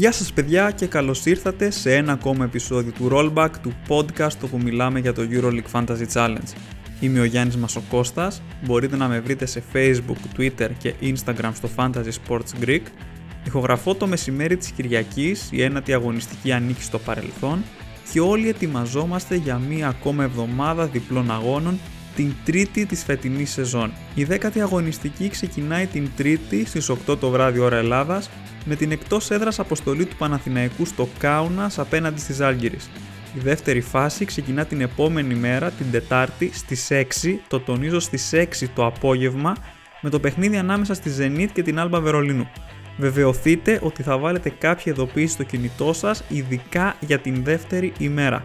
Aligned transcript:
Γεια 0.00 0.12
σας 0.12 0.32
παιδιά 0.32 0.70
και 0.70 0.86
καλώς 0.86 1.26
ήρθατε 1.26 1.70
σε 1.70 1.94
ένα 1.94 2.12
ακόμα 2.12 2.44
επεισόδιο 2.44 2.92
του 2.92 3.08
Rollback 3.12 3.50
του 3.62 3.72
podcast 3.88 4.36
όπου 4.44 4.58
μιλάμε 4.62 4.98
για 4.98 5.12
το 5.12 5.22
EuroLeague 5.30 5.70
Fantasy 5.72 6.06
Challenge. 6.12 6.54
Είμαι 7.00 7.20
ο 7.20 7.24
Γιάννης 7.24 7.56
Μασοκώστας, 7.56 8.42
μπορείτε 8.64 8.96
να 8.96 9.08
με 9.08 9.20
βρείτε 9.20 9.46
σε 9.46 9.62
Facebook, 9.72 10.38
Twitter 10.38 10.68
και 10.78 10.94
Instagram 11.00 11.50
στο 11.52 11.68
Fantasy 11.76 12.10
Sports 12.26 12.64
Greek. 12.64 12.82
Ηχογραφώ 13.46 13.94
το 13.94 14.06
μεσημέρι 14.06 14.56
της 14.56 14.70
Κυριακής, 14.70 15.48
η 15.52 15.62
ένατη 15.62 15.92
αγωνιστική 15.92 16.52
ανήκει 16.52 16.82
στο 16.82 16.98
παρελθόν 16.98 17.64
και 18.12 18.20
όλοι 18.20 18.48
ετοιμαζόμαστε 18.48 19.34
για 19.34 19.58
μία 19.58 19.88
ακόμα 19.88 20.24
εβδομάδα 20.24 20.86
διπλών 20.86 21.30
αγώνων 21.30 21.78
την 22.16 22.32
τρίτη 22.44 22.86
της 22.86 23.04
φετινής 23.04 23.50
σεζόν. 23.50 23.92
Η 24.14 24.24
δέκατη 24.24 24.60
αγωνιστική 24.60 25.28
ξεκινάει 25.28 25.86
την 25.86 26.08
τρίτη 26.16 26.66
στις 26.66 26.90
8 27.08 27.18
το 27.18 27.30
βράδυ 27.30 27.58
ώρα 27.58 27.76
Ελλάδας 27.76 28.30
με 28.64 28.76
την 28.76 28.92
εκτός 28.92 29.30
έδρας 29.30 29.58
αποστολή 29.58 30.04
του 30.04 30.16
Παναθηναϊκού 30.16 30.84
στο 30.84 31.08
Κάουνας 31.18 31.78
απέναντι 31.78 32.20
στις 32.20 32.40
Άλγηρης. 32.40 32.90
Η 33.34 33.38
δεύτερη 33.38 33.80
φάση 33.80 34.24
ξεκινά 34.24 34.64
την 34.64 34.80
επόμενη 34.80 35.34
μέρα, 35.34 35.70
την 35.70 35.90
Τετάρτη, 35.90 36.50
στις 36.54 36.90
6, 36.90 37.40
το 37.48 37.60
τονίζω 37.60 38.00
στις 38.00 38.32
6 38.32 38.68
το 38.74 38.86
απόγευμα, 38.86 39.56
με 40.00 40.10
το 40.10 40.20
παιχνίδι 40.20 40.56
ανάμεσα 40.56 40.94
στη 40.94 41.10
Zenit 41.18 41.48
και 41.52 41.62
την 41.62 41.78
Άλμπα 41.78 42.00
Βερολίνου. 42.00 42.50
Βεβαιωθείτε 42.96 43.78
ότι 43.82 44.02
θα 44.02 44.18
βάλετε 44.18 44.50
κάποια 44.58 44.92
ειδοποίηση 44.92 45.32
στο 45.32 45.42
κινητό 45.42 45.92
σας, 45.92 46.22
ειδικά 46.28 46.96
για 47.00 47.18
την 47.18 47.44
δεύτερη 47.44 47.92
ημέρα. 47.98 48.44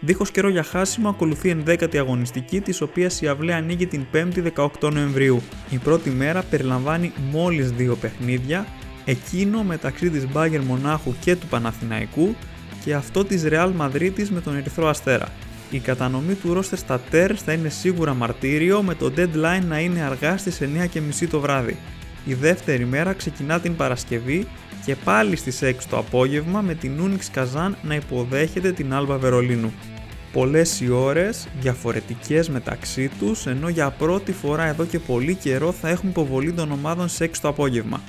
Δίχως 0.00 0.30
καιρό 0.30 0.48
για 0.48 0.62
χάσιμο 0.62 1.08
ακολουθεί 1.08 1.56
11η 1.66 1.96
αγωνιστική, 1.96 2.60
της 2.60 2.80
οποίας 2.80 3.20
η 3.20 3.28
αυλαία 3.28 3.56
ανοίγει 3.56 3.86
την 3.86 4.06
5η 4.12 4.42
18 4.80 4.92
Νοεμβρίου. 4.92 5.42
Η 5.70 5.76
πρώτη 5.76 6.10
μέρα 6.10 6.42
περιλαμβάνει 6.42 7.12
μόλις 7.30 7.70
δύο 7.70 7.96
παιχνίδια, 7.96 8.66
εκείνο 9.06 9.62
μεταξύ 9.62 10.10
της 10.10 10.28
Μπάγκερ 10.32 10.62
Μονάχου 10.62 11.14
και 11.20 11.36
του 11.36 11.46
Παναθηναϊκού 11.46 12.34
και 12.84 12.94
αυτό 12.94 13.24
της 13.24 13.44
Real 13.48 13.72
Madrid 13.80 14.28
με 14.30 14.40
τον 14.40 14.56
Ερυθρό 14.56 14.88
Αστέρα. 14.88 15.28
Η 15.70 15.78
κατανομή 15.78 16.34
του 16.34 16.54
ρόστερ 16.54 16.78
στα 16.78 17.00
τέρς 17.10 17.42
θα 17.42 17.52
είναι 17.52 17.68
σίγουρα 17.68 18.14
μαρτύριο 18.14 18.82
με 18.82 18.94
το 18.94 19.12
deadline 19.16 19.64
να 19.68 19.80
είναι 19.80 20.02
αργά 20.02 20.36
στις 20.36 20.60
9.30 20.60 21.26
το 21.30 21.40
βράδυ. 21.40 21.76
Η 22.24 22.34
δεύτερη 22.34 22.84
μέρα 22.84 23.12
ξεκινά 23.12 23.60
την 23.60 23.76
Παρασκευή 23.76 24.46
και 24.84 24.96
πάλι 24.96 25.36
στις 25.36 25.60
6 25.62 25.72
το 25.90 25.98
απόγευμα 25.98 26.60
με 26.60 26.74
την 26.74 26.92
Unix 27.02 27.24
Καζάν 27.32 27.76
να 27.82 27.94
υποδέχεται 27.94 28.72
την 28.72 28.94
Άλβα 28.94 29.18
Βερολίνου. 29.18 29.72
Πολλές 30.32 30.80
οι 30.80 30.90
ώρες, 30.90 31.48
διαφορετικές 31.60 32.48
μεταξύ 32.48 33.10
τους, 33.18 33.46
ενώ 33.46 33.68
για 33.68 33.90
πρώτη 33.90 34.32
φορά 34.32 34.64
εδώ 34.64 34.84
και 34.84 34.98
πολύ 34.98 35.34
καιρό 35.34 35.72
θα 35.72 35.88
έχουμε 35.88 36.10
υποβολή 36.10 36.52
των 36.52 36.72
ομάδων 36.72 37.08
σε 37.08 37.24
6 37.24 37.40
το 37.40 37.48
απόγευμα. 37.48 38.00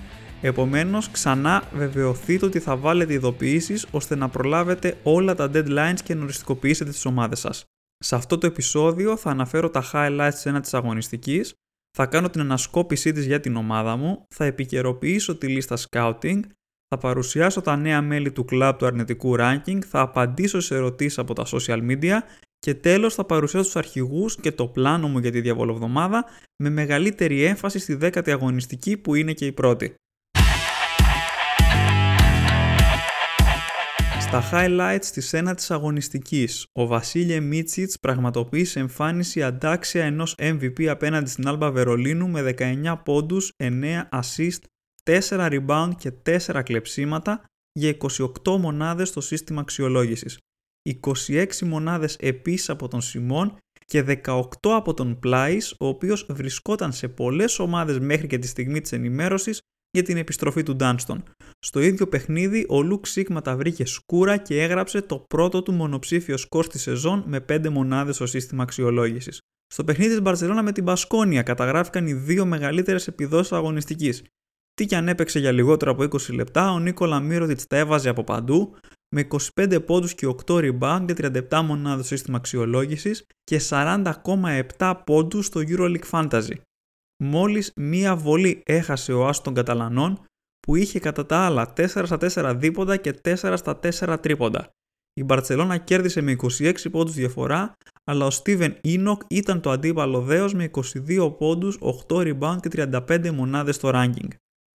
Επομένως, 0.42 1.12
ξανά 1.12 1.64
βεβαιωθείτε 1.74 2.46
ότι 2.46 2.60
θα 2.60 2.76
βάλετε 2.76 3.14
ειδοποιήσεις 3.14 3.88
ώστε 3.92 4.16
να 4.16 4.30
προλάβετε 4.30 4.98
όλα 5.04 5.36
τα 5.36 5.50
deadlines 5.54 6.00
και 6.04 6.16
να 6.16 6.24
οριστικοποιήσετε 6.24 6.90
τις 6.90 7.06
ομάδες 7.06 7.40
σας. 7.40 7.66
Σε 7.98 8.16
αυτό 8.16 8.38
το 8.38 8.48
επεισόδιο 8.48 9.18
θα 9.18 9.30
αναφέρω 9.30 9.70
τα 9.70 9.84
highlights 9.94 10.34
σε 10.34 10.50
ένα 10.50 10.60
της 10.60 10.74
αγωνιστικής, 10.74 11.54
θα 11.98 12.06
κάνω 12.06 12.30
την 12.30 12.42
ανασκόπησή 12.42 13.12
της 13.12 13.26
για 13.26 13.40
την 13.40 13.56
ομάδα 13.56 13.96
μου, 13.96 14.26
θα 14.30 14.46
επικαιροποιήσω 14.46 15.36
τη 15.36 15.48
λίστα 15.48 15.78
scouting, 15.90 16.40
θα 16.88 16.98
παρουσιάσω 17.00 17.62
τα 17.62 17.76
νέα 17.76 18.02
μέλη 18.02 18.32
του 18.32 18.46
club 18.52 18.74
του 18.78 18.86
αρνητικού 18.86 19.36
ranking, 19.40 19.80
θα 19.86 20.00
απαντήσω 20.00 20.60
σε 20.60 20.76
ερωτήσεις 20.76 21.18
από 21.18 21.34
τα 21.34 21.46
social 21.46 21.90
media 21.92 22.18
και 22.60 22.74
τέλος 22.74 23.14
θα 23.14 23.26
παρουσιάσω 23.26 23.66
τους 23.66 23.76
αρχηγούς 23.76 24.36
και 24.36 24.52
το 24.52 24.68
πλάνο 24.68 25.08
μου 25.08 25.20
για 25.20 25.32
τη 25.32 25.42
διαβολοβδομάδα 25.42 26.26
με 26.64 26.70
μεγαλύτερη 26.70 27.44
έμφαση 27.44 27.80
στη 27.80 27.94
δέκατη 27.94 28.32
αγωνιστική 28.32 28.98
που 28.98 29.16
είναι 29.16 29.34
και 29.34 29.46
η 29.46 29.52
πρώτη. 29.52 29.96
Στα 34.28 34.50
highlights 34.52 35.06
της 35.14 35.34
ένατης 35.34 35.72
αγωνιστικής, 35.72 36.68
ο 36.72 36.86
Βασίλε 36.86 37.40
Μίτσιτς 37.40 38.00
πραγματοποίησε 38.00 38.80
εμφάνιση 38.80 39.44
αντάξια 39.44 40.06
ενός 40.06 40.36
MVP 40.38 40.86
απέναντι 40.86 41.30
στην 41.30 41.48
Άλμπα 41.48 41.72
Βερολίνου 41.72 42.30
με 42.30 42.42
19 42.42 43.02
πόντους, 43.06 43.54
9 43.58 44.10
assist, 44.12 44.60
4 45.04 45.20
rebound 45.30 45.92
και 45.98 46.12
4 46.12 46.64
κλεψίματα 46.64 47.44
για 47.72 47.90
28 47.90 48.58
μονάδες 48.60 49.08
στο 49.08 49.22
σύστημα 49.22 49.62
αξιολόγησης. 49.62 50.38
26 50.82 51.66
μονάδες 51.66 52.16
επίσης 52.20 52.70
από 52.70 52.88
τον 52.88 53.02
Σιμών 53.02 53.58
και 53.86 54.02
18 54.02 54.44
από 54.64 54.94
τον 54.94 55.20
Πλάις, 55.20 55.76
ο 55.80 55.88
οποίος 55.88 56.26
βρισκόταν 56.30 56.92
σε 56.94 57.08
πολλές 57.08 57.60
ομάδες 57.60 58.00
μέχρι 58.00 58.28
και 58.28 58.38
τη 58.38 58.48
στιγμή 58.48 58.82
της 58.82 58.92
ενημέρωσης 58.92 59.62
για 59.98 60.06
την 60.06 60.18
επιστροφή 60.18 60.64
του 60.64 60.76
Ντάνστον. 60.76 61.24
Στο 61.60 61.80
ίδιο 61.80 62.08
παιχνίδι, 62.08 62.66
ο 62.70 62.82
Λουκ 62.82 63.06
Σίγμα 63.06 63.42
τα 63.42 63.56
βρήκε 63.56 63.86
σκούρα 63.86 64.38
και 64.38 64.62
έγραψε 64.62 65.02
το 65.02 65.26
πρώτο 65.30 65.62
του 65.64 65.72
μονοψήφιο 65.74 66.38
σκορ 66.38 66.66
στη 66.66 66.80
σεζόν 66.80 67.24
με 67.28 67.46
5 67.50 67.70
μονάδες 67.70 68.16
στο 68.16 68.26
σύστημα 68.26 68.64
αξιολόγησης. 68.64 69.40
Στο 69.74 69.84
παιχνίδι 69.84 70.10
της 70.12 70.22
Μπαρσελόνα 70.22 70.64
με 70.64 70.72
την 70.72 70.84
Πασκόνια 70.84 71.42
καταγράφηκαν 71.42 72.08
οι 72.08 72.14
δύο 72.14 72.46
μεγαλύτερες 72.46 73.08
επιδόσεις 73.08 73.52
αγωνιστικής. 73.52 74.24
Τι 74.74 74.86
και 74.86 74.96
αν 74.96 75.08
έπαιξε 75.08 75.40
για 75.40 75.52
λιγότερο 75.52 75.92
από 75.92 76.04
20 76.04 76.34
λεπτά, 76.34 76.72
ο 76.72 76.80
Νίκολα 76.80 77.20
Μίροτιτς 77.20 77.68
τα 77.68 77.78
έβαζε 77.78 78.10
από 78.10 78.24
παντού 78.24 78.76
με 79.16 79.28
25 79.56 79.80
πόντους 79.86 80.14
και 80.14 80.28
8 80.46 80.56
rebound 80.56 81.04
και 81.06 81.14
37 81.50 81.62
μονάδες 81.64 82.06
στο 82.06 82.16
σύστημα 82.16 82.38
αξιολόγησης 82.38 83.26
και 83.44 83.62
40,7 83.70 84.94
πόντους 85.06 85.46
στο 85.46 85.62
EuroLeague 85.68 86.10
Fantasy. 86.12 86.56
Μόλις 87.24 87.72
μία 87.76 88.16
βολή 88.16 88.62
έχασε 88.66 89.14
ο 89.14 89.28
άσος 89.28 89.43
των 89.43 89.54
Καταλανών 89.54 90.26
που 90.60 90.76
είχε 90.76 91.00
κατά 91.00 91.26
τα 91.26 91.38
άλλα 91.38 91.74
4 91.78 91.86
στα 91.86 92.18
4 92.54 92.56
δίποντα 92.58 92.98
και 92.98 93.14
4 93.24 93.54
στα 93.56 93.80
4 93.84 94.18
τρίποντα. 94.22 94.70
Η 95.14 95.24
Μπαρτσελώνα 95.24 95.78
κέρδισε 95.78 96.22
με 96.22 96.36
26 96.60 96.74
πόντους 96.92 97.14
διαφορά, 97.14 97.74
αλλά 98.04 98.26
ο 98.26 98.30
Στίβεν 98.30 98.78
Ένοκ 98.82 99.22
ήταν 99.30 99.62
το 99.62 99.72
αντίπαλο 99.72 100.22
δέος 100.22 100.54
με 100.54 100.70
22 101.08 101.36
πόντους, 101.38 101.78
8 102.08 102.18
rebound 102.18 102.58
και 102.62 102.70
35 102.70 103.32
μονάδες 103.32 103.76
στο 103.76 103.92
ranking. 103.94 104.28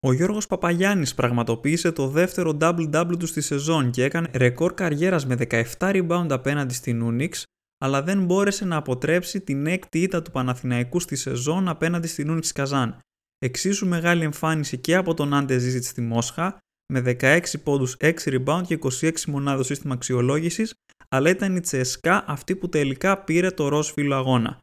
Ο 0.05 0.13
Γιώργος 0.13 0.47
Παπαγιάννης 0.47 1.13
πραγματοποίησε 1.13 1.91
το 1.91 2.07
δεύτερο 2.07 2.57
double-double 2.61 3.15
του 3.19 3.25
στη 3.25 3.41
σεζόν 3.41 3.91
και 3.91 4.03
έκανε 4.03 4.29
ρεκόρ 4.33 4.73
καριέρας 4.73 5.25
με 5.25 5.35
17 5.35 5.63
rebound 5.79 6.27
απέναντι 6.29 6.73
στην 6.73 7.03
Unix, 7.05 7.43
αλλά 7.83 8.03
δεν 8.03 8.25
μπόρεσε 8.25 8.65
να 8.65 8.75
αποτρέψει 8.75 9.41
την 9.41 9.65
έκτη 9.65 10.01
ήττα 10.01 10.21
του 10.21 10.31
Παναθηναϊκού 10.31 10.99
στη 10.99 11.15
σεζόν 11.15 11.67
απέναντι 11.67 12.07
στην 12.07 12.37
Unix 12.37 12.45
Καζάν. 12.47 12.99
Εξίσου 13.37 13.87
μεγάλη 13.87 14.23
εμφάνιση 14.23 14.77
και 14.77 14.95
από 14.95 15.13
τον 15.13 15.33
Άντε 15.33 15.57
Ζίζιτς 15.57 15.87
στη 15.87 16.01
Μόσχα, 16.01 16.57
με 16.93 17.17
16 17.21 17.39
πόντους, 17.63 17.97
6 17.99 18.13
rebound 18.25 18.61
και 18.67 18.73
26 18.73 19.25
μονάδες 19.27 19.65
σύστημα 19.65 19.93
αξιολόγησης, 19.93 20.73
αλλά 21.09 21.29
ήταν 21.29 21.55
η 21.55 21.59
Τσεσκά 21.59 22.23
αυτή 22.27 22.55
που 22.55 22.69
τελικά 22.69 23.23
πήρε 23.23 23.51
το 23.51 23.67
ροζ 23.67 23.91
φύλλο 23.91 24.15
αγώνα. 24.15 24.59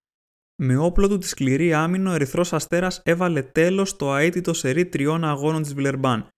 Με 0.62 0.76
όπλο 0.76 1.09
του 1.09 1.19
τη 1.19 1.28
σκληρή 1.28 1.75
άμυνο, 1.75 2.10
ο 2.10 2.14
Ερυθρός 2.14 2.53
Αστέρας 2.53 3.00
έβαλε 3.04 3.42
τέλος 3.42 3.88
στο 3.88 4.16
αίτητο 4.16 4.53
σερί 4.53 4.86
τριών 4.86 5.25
αγώνων 5.25 5.62
της 5.62 5.75
Βιλερμπάν. 5.75 6.28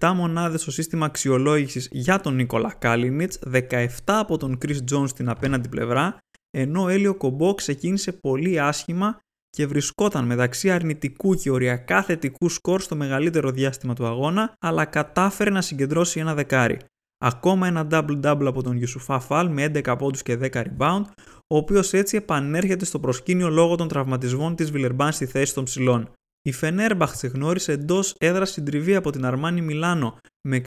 27 0.00 0.12
μονάδες 0.14 0.60
στο 0.60 0.70
σύστημα 0.70 1.06
αξιολόγησης 1.06 1.88
για 1.90 2.20
τον 2.20 2.34
Νίκολα 2.34 2.74
Κάλινιτς, 2.78 3.38
17 3.52 3.86
από 4.06 4.36
τον 4.36 4.58
Chris 4.62 4.78
Jones 4.92 5.08
στην 5.08 5.28
απέναντι 5.28 5.68
πλευρά, 5.68 6.18
ενώ 6.50 6.82
ο 6.82 6.88
Έλιο 6.88 7.14
Κομπό 7.14 7.54
ξεκίνησε 7.54 8.12
πολύ 8.12 8.60
άσχημα 8.60 9.18
και 9.50 9.66
βρισκόταν 9.66 10.24
μεταξύ 10.24 10.70
αρνητικού 10.70 11.34
και 11.34 11.50
οριακά 11.50 12.02
θετικού 12.02 12.48
σκορ 12.48 12.80
στο 12.80 12.96
μεγαλύτερο 12.96 13.50
διάστημα 13.50 13.94
του 13.94 14.06
αγώνα, 14.06 14.52
αλλά 14.60 14.84
κατάφερε 14.84 15.50
να 15.50 15.60
συγκεντρώσει 15.60 16.20
ένα 16.20 16.34
δεκάρι. 16.34 16.78
Ακόμα 17.24 17.66
ένα 17.66 17.86
double-double 17.90 18.46
από 18.46 18.62
τον 18.62 18.76
Γιουσουφά 18.76 19.20
Φαλ 19.20 19.48
με 19.48 19.70
11 19.74 19.94
πόντους 19.98 20.22
και 20.22 20.38
10 20.42 20.50
rebound, 20.52 21.04
ο 21.46 21.56
οποίος 21.56 21.92
έτσι 21.92 22.16
επανέρχεται 22.16 22.84
στο 22.84 23.00
προσκήνιο 23.00 23.48
λόγω 23.48 23.74
των 23.74 23.88
τραυματισμών 23.88 24.54
της 24.54 24.70
Βιλερμπάν 24.70 25.12
στη 25.12 25.26
θέση 25.26 25.54
των 25.54 25.64
ψηλών. 25.64 26.10
Η 26.48 26.52
Φενέρμπαχτς 26.52 27.24
γνώρισε 27.24 27.72
εντός 27.72 28.14
έδρας 28.18 28.50
συντριβή 28.50 28.94
από 28.94 29.10
την 29.10 29.24
Αρμάνι 29.24 29.60
Μιλάνο 29.60 30.18
με 30.48 30.62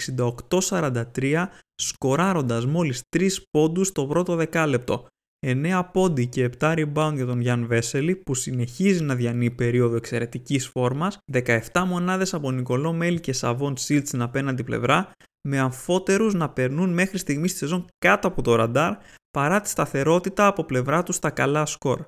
68-43, 0.50 1.48
σκοράροντας 1.76 2.66
μόλις 2.66 3.02
3 3.10 3.28
πόντους 3.52 3.92
το 3.92 4.08
πρώτο 4.08 4.36
δεκάλεπτο. 4.36 5.08
9 5.46 5.90
πόντι 5.94 6.28
και 6.28 6.50
7 6.60 6.74
rebound 6.74 7.14
για 7.16 7.26
τον 7.26 7.42
Γιάν 7.42 7.66
Βέσελη 7.66 8.16
που 8.16 8.34
συνεχίζει 8.34 9.04
να 9.04 9.16
διανύει 9.16 9.52
περίοδο 9.52 9.96
εξαιρετικής 9.96 10.68
φόρμας, 10.68 11.18
17 11.32 11.86
μονάδες 11.86 12.34
από 12.34 12.52
Νικολό 12.52 12.94
Μέλ 12.94 13.20
και 13.20 13.34
Σαβόν 13.34 13.78
Σίλτς 13.78 14.08
στην 14.08 14.22
απέναντι 14.22 14.64
πλευρά, 14.64 15.12
με 15.48 15.60
αμφότερους 15.60 16.34
να 16.34 16.50
περνούν 16.50 16.94
μέχρι 16.94 17.18
στιγμής 17.18 17.50
στη 17.50 17.60
σεζόν 17.60 17.86
κάτω 17.98 18.28
από 18.28 18.42
το 18.42 18.56
ραντάρ 18.56 18.96
παρά 19.32 19.62
τη 19.62 19.70
σταθερότητα 19.70 20.48
από 20.48 20.64
πλευρά 20.64 21.04
τους 21.04 21.16
στα 21.16 21.30
καλά 21.30 21.66
σκορ. 21.66 22.06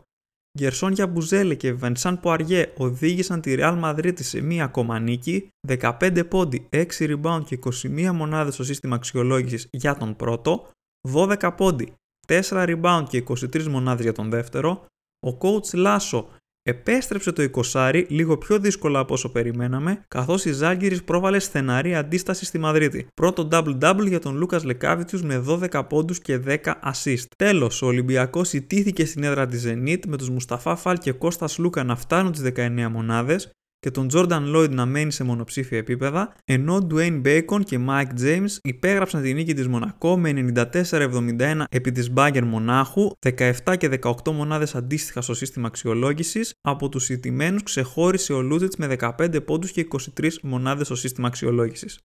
Γκερσόν 0.60 0.92
Γιαμπουζέλη 0.92 1.58
και 1.58 1.74
Βενσάν 1.74 2.20
Ποαριέ 2.20 2.74
οδήγησαν 2.78 3.42
τη 3.42 3.56
Real 3.58 3.84
Madrid 3.84 4.14
σε 4.24 4.42
μία 4.42 4.64
ακόμα 4.64 5.00
νίκη, 5.00 5.48
15 5.68 6.28
πόντι, 6.30 6.68
6 6.72 6.86
rebound 6.98 7.42
και 7.46 7.60
21 7.82 8.12
μονάδες 8.14 8.54
στο 8.54 8.64
σύστημα 8.64 8.96
αξιολόγησης 8.96 9.68
για 9.72 9.98
τον 9.98 10.16
πρώτο, 10.16 10.70
12 11.14 11.54
πόντι, 11.58 11.94
4 12.28 12.42
rebound 12.50 13.04
και 13.10 13.24
23 13.28 13.68
μονάδες 13.68 14.04
για 14.04 14.14
τον 14.14 14.30
δεύτερο, 14.30 14.86
ο 15.28 15.38
coach 15.42 15.74
Λάσο 15.74 16.30
Επέστρεψε 16.65 17.31
το 17.31 17.50
20 17.74 18.04
λίγο 18.07 18.38
πιο 18.38 18.60
δύσκολα 18.60 19.00
από 19.00 19.13
όσο 19.13 19.31
περιμέναμε, 19.31 20.04
καθώς 20.07 20.45
η 20.45 20.51
Ζάλγκυρη 20.51 21.01
πρόβαλε 21.01 21.39
στεναρή 21.39 21.95
αντίσταση 21.95 22.45
στη 22.45 22.57
Μαδρίτη. 22.57 23.07
Πρώτο 23.13 23.48
double-double 23.51 24.07
για 24.07 24.19
τον 24.19 24.36
Λούκας 24.36 24.63
Λεκάβιτσιους 24.63 25.24
με 25.24 25.44
12 25.48 25.81
πόντους 25.89 26.19
και 26.19 26.38
10 26.38 26.57
assist. 26.94 27.25
Τέλος, 27.38 27.81
ο 27.81 27.86
Ολυμπιακός 27.86 28.54
ιτήθηκε 28.54 29.06
στην 29.06 29.24
έδρα 29.24 29.45
της 29.45 29.63
Zenit 29.68 30.00
με 30.07 30.18
τους 30.18 30.30
Μουσταφά 30.30 30.75
Φαλ 30.75 30.98
και 30.98 31.12
Κώστας 31.12 31.57
Λούκα 31.57 31.83
να 31.83 31.95
φτάνουν 31.95 32.31
τις 32.31 32.42
19 32.42 32.89
μονάδες, 32.89 33.51
και 33.84 33.92
τον 33.92 34.08
Jordan 34.14 34.56
Lloyd 34.56 34.70
να 34.70 34.86
μένει 34.86 35.12
σε 35.12 35.24
μονοψήφια 35.24 35.78
επίπεδα, 35.78 36.34
ενώ 36.46 36.88
Dwayne 36.92 37.22
Bacon 37.26 37.64
και 37.66 37.80
Mike 37.88 38.22
James 38.22 38.58
υπέγραψαν 38.62 39.22
τη 39.22 39.34
νίκη 39.34 39.54
της 39.54 39.68
Μονακό 39.68 40.18
με 40.18 40.34
94-71 40.72 41.64
επί 41.70 41.92
της 41.92 42.12
Bagger 42.16 42.42
Μονάχου, 42.44 43.12
17 43.38 43.78
και 43.78 43.90
18 44.04 44.32
μονάδες 44.32 44.76
αντίστοιχα 44.76 45.22
στο 45.22 45.34
σύστημα 45.34 45.68
αξιολόγησης, 45.68 46.54
από 46.62 46.90
τους 46.90 47.10
ιτημένους 47.10 47.64
ξεχώρισε 47.64 48.34
ο 48.34 48.42
Λούτζετς 48.42 48.76
με 48.76 48.88
15 48.88 49.40
πόντους 49.46 49.72
και 49.72 49.88
23 50.20 50.40
μονάδες 50.42 50.86
στο 50.86 50.96
σύστημα 50.96 51.28
αξιολόγησης. 51.28 52.00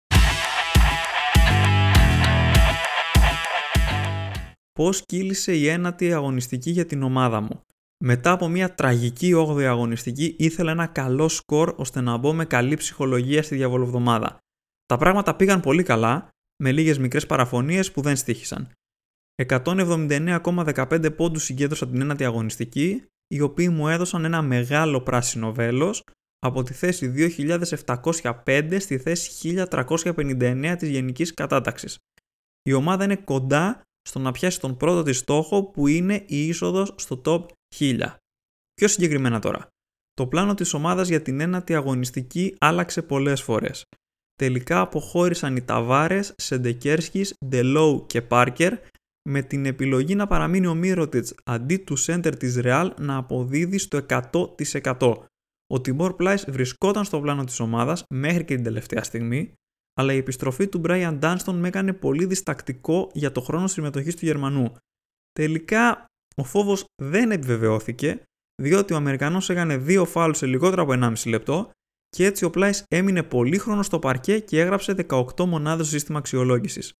Πώς 4.73 5.01
κύλησε 5.05 5.55
η 5.55 5.67
ένατη 5.67 6.13
αγωνιστική 6.13 6.71
για 6.71 6.85
την 6.85 7.03
ομάδα 7.03 7.41
μου; 7.41 7.65
Μετά 8.03 8.31
από 8.31 8.47
μια 8.47 8.75
τραγική 8.75 9.33
8η 9.35 9.63
αγωνιστική 9.63 10.35
ήθελα 10.37 10.71
ένα 10.71 10.87
καλό 10.87 11.27
σκορ 11.27 11.73
ώστε 11.77 12.01
να 12.01 12.17
μπω 12.17 12.33
με 12.33 12.45
καλή 12.45 12.75
ψυχολογία 12.75 13.43
στη 13.43 13.55
διαβολοβδομάδα. 13.55 14.37
Τα 14.85 14.97
πράγματα 14.97 15.35
πήγαν 15.35 15.61
πολύ 15.61 15.83
καλά, 15.83 16.29
με 16.63 16.71
λίγες 16.71 16.97
μικρές 16.97 17.25
παραφωνίες 17.25 17.91
που 17.91 18.01
δεν 18.01 18.15
στήχησαν. 18.15 18.71
179,15 19.47 21.15
πόντους 21.15 21.43
συγκέντρωσα 21.43 21.87
την 21.87 22.01
ένατη 22.01 22.25
αγωνιστική, 22.25 23.03
οι 23.27 23.41
οποίοι 23.41 23.69
μου 23.71 23.87
έδωσαν 23.87 24.25
ένα 24.25 24.41
μεγάλο 24.41 25.01
πράσινο 25.01 25.53
βέλος 25.53 26.03
από 26.39 26.63
τη 26.63 26.73
θέση 26.73 27.13
2.705 27.15 28.77
στη 28.79 28.97
θέση 28.97 29.31
1.359 29.69 30.75
της 30.77 30.89
γενικής 30.89 31.33
κατάταξης. 31.33 31.97
Η 32.61 32.73
ομάδα 32.73 33.03
είναι 33.03 33.15
κοντά 33.15 33.81
στο 34.01 34.19
να 34.19 34.31
πιάσει 34.31 34.59
τον 34.59 34.77
πρώτο 34.77 35.03
της 35.03 35.17
στόχο 35.17 35.63
που 35.63 35.87
είναι 35.87 36.23
η 36.25 36.47
είσοδος 36.47 36.93
στο 36.97 37.21
top 37.25 37.45
1000. 37.75 38.15
Πιο 38.73 38.87
συγκεκριμένα 38.87 39.39
τώρα. 39.39 39.67
Το 40.13 40.27
πλάνο 40.27 40.53
της 40.53 40.73
ομάδας 40.73 41.07
για 41.07 41.21
την 41.21 41.39
ένατη 41.39 41.75
αγωνιστική 41.75 42.55
άλλαξε 42.59 43.01
πολλές 43.01 43.41
φορές. 43.41 43.83
Τελικά 44.35 44.79
αποχώρησαν 44.79 45.55
οι 45.55 45.61
Ταβάρες, 45.61 46.33
Σεντεκέρσκης, 46.37 47.33
Ντελόου 47.45 48.05
και 48.05 48.21
Πάρκερ 48.21 48.73
με 49.29 49.41
την 49.41 49.65
επιλογή 49.65 50.15
να 50.15 50.27
παραμείνει 50.27 50.67
ο 50.67 50.73
Μύρωτιτς 50.73 51.33
αντί 51.45 51.77
του 51.77 51.95
σέντερ 51.95 52.37
της 52.37 52.55
Ρεάλ 52.55 52.93
να 52.99 53.17
αποδίδει 53.17 53.77
στο 53.77 53.97
100%. 53.97 55.23
Ο 55.67 55.81
Τιμπόρ 55.81 56.15
Πλάις 56.15 56.45
βρισκόταν 56.49 57.03
στο 57.03 57.21
πλάνο 57.21 57.43
της 57.43 57.59
ομάδας 57.59 58.03
μέχρι 58.09 58.45
και 58.45 58.55
την 58.55 58.63
τελευταία 58.63 59.03
στιγμή, 59.03 59.53
αλλά 59.93 60.13
η 60.13 60.17
επιστροφή 60.17 60.67
του 60.67 60.81
Brian 60.85 61.19
Dunston 61.19 61.53
με 61.53 61.67
έκανε 61.67 61.93
πολύ 61.93 62.25
διστακτικό 62.25 63.09
για 63.13 63.31
το 63.31 63.41
χρόνο 63.41 63.67
συμμετοχής 63.67 64.15
του 64.15 64.25
Γερμανού. 64.25 64.73
Τελικά 65.31 66.06
ο 66.41 66.43
φόβος 66.43 66.85
δεν 67.01 67.31
επιβεβαιώθηκε, 67.31 68.21
διότι 68.61 68.93
ο 68.93 68.95
Αμερικανός 68.95 69.49
έκανε 69.49 69.77
δύο 69.77 70.05
φάουλ 70.05 70.31
σε 70.31 70.45
λιγότερο 70.45 70.81
από 70.81 70.93
1,5 70.95 71.29
λεπτό 71.29 71.71
και 72.09 72.25
έτσι 72.25 72.45
ο 72.45 72.49
Πλάις 72.49 72.83
έμεινε 72.87 73.23
πολύ 73.23 73.57
χρόνο 73.57 73.83
στο 73.83 73.99
παρκέ 73.99 74.39
και 74.39 74.59
έγραψε 74.59 74.95
18 75.09 75.45
μονάδες 75.45 75.87
στο 75.87 75.95
σύστημα 75.95 76.17
αξιολόγησης. 76.17 76.93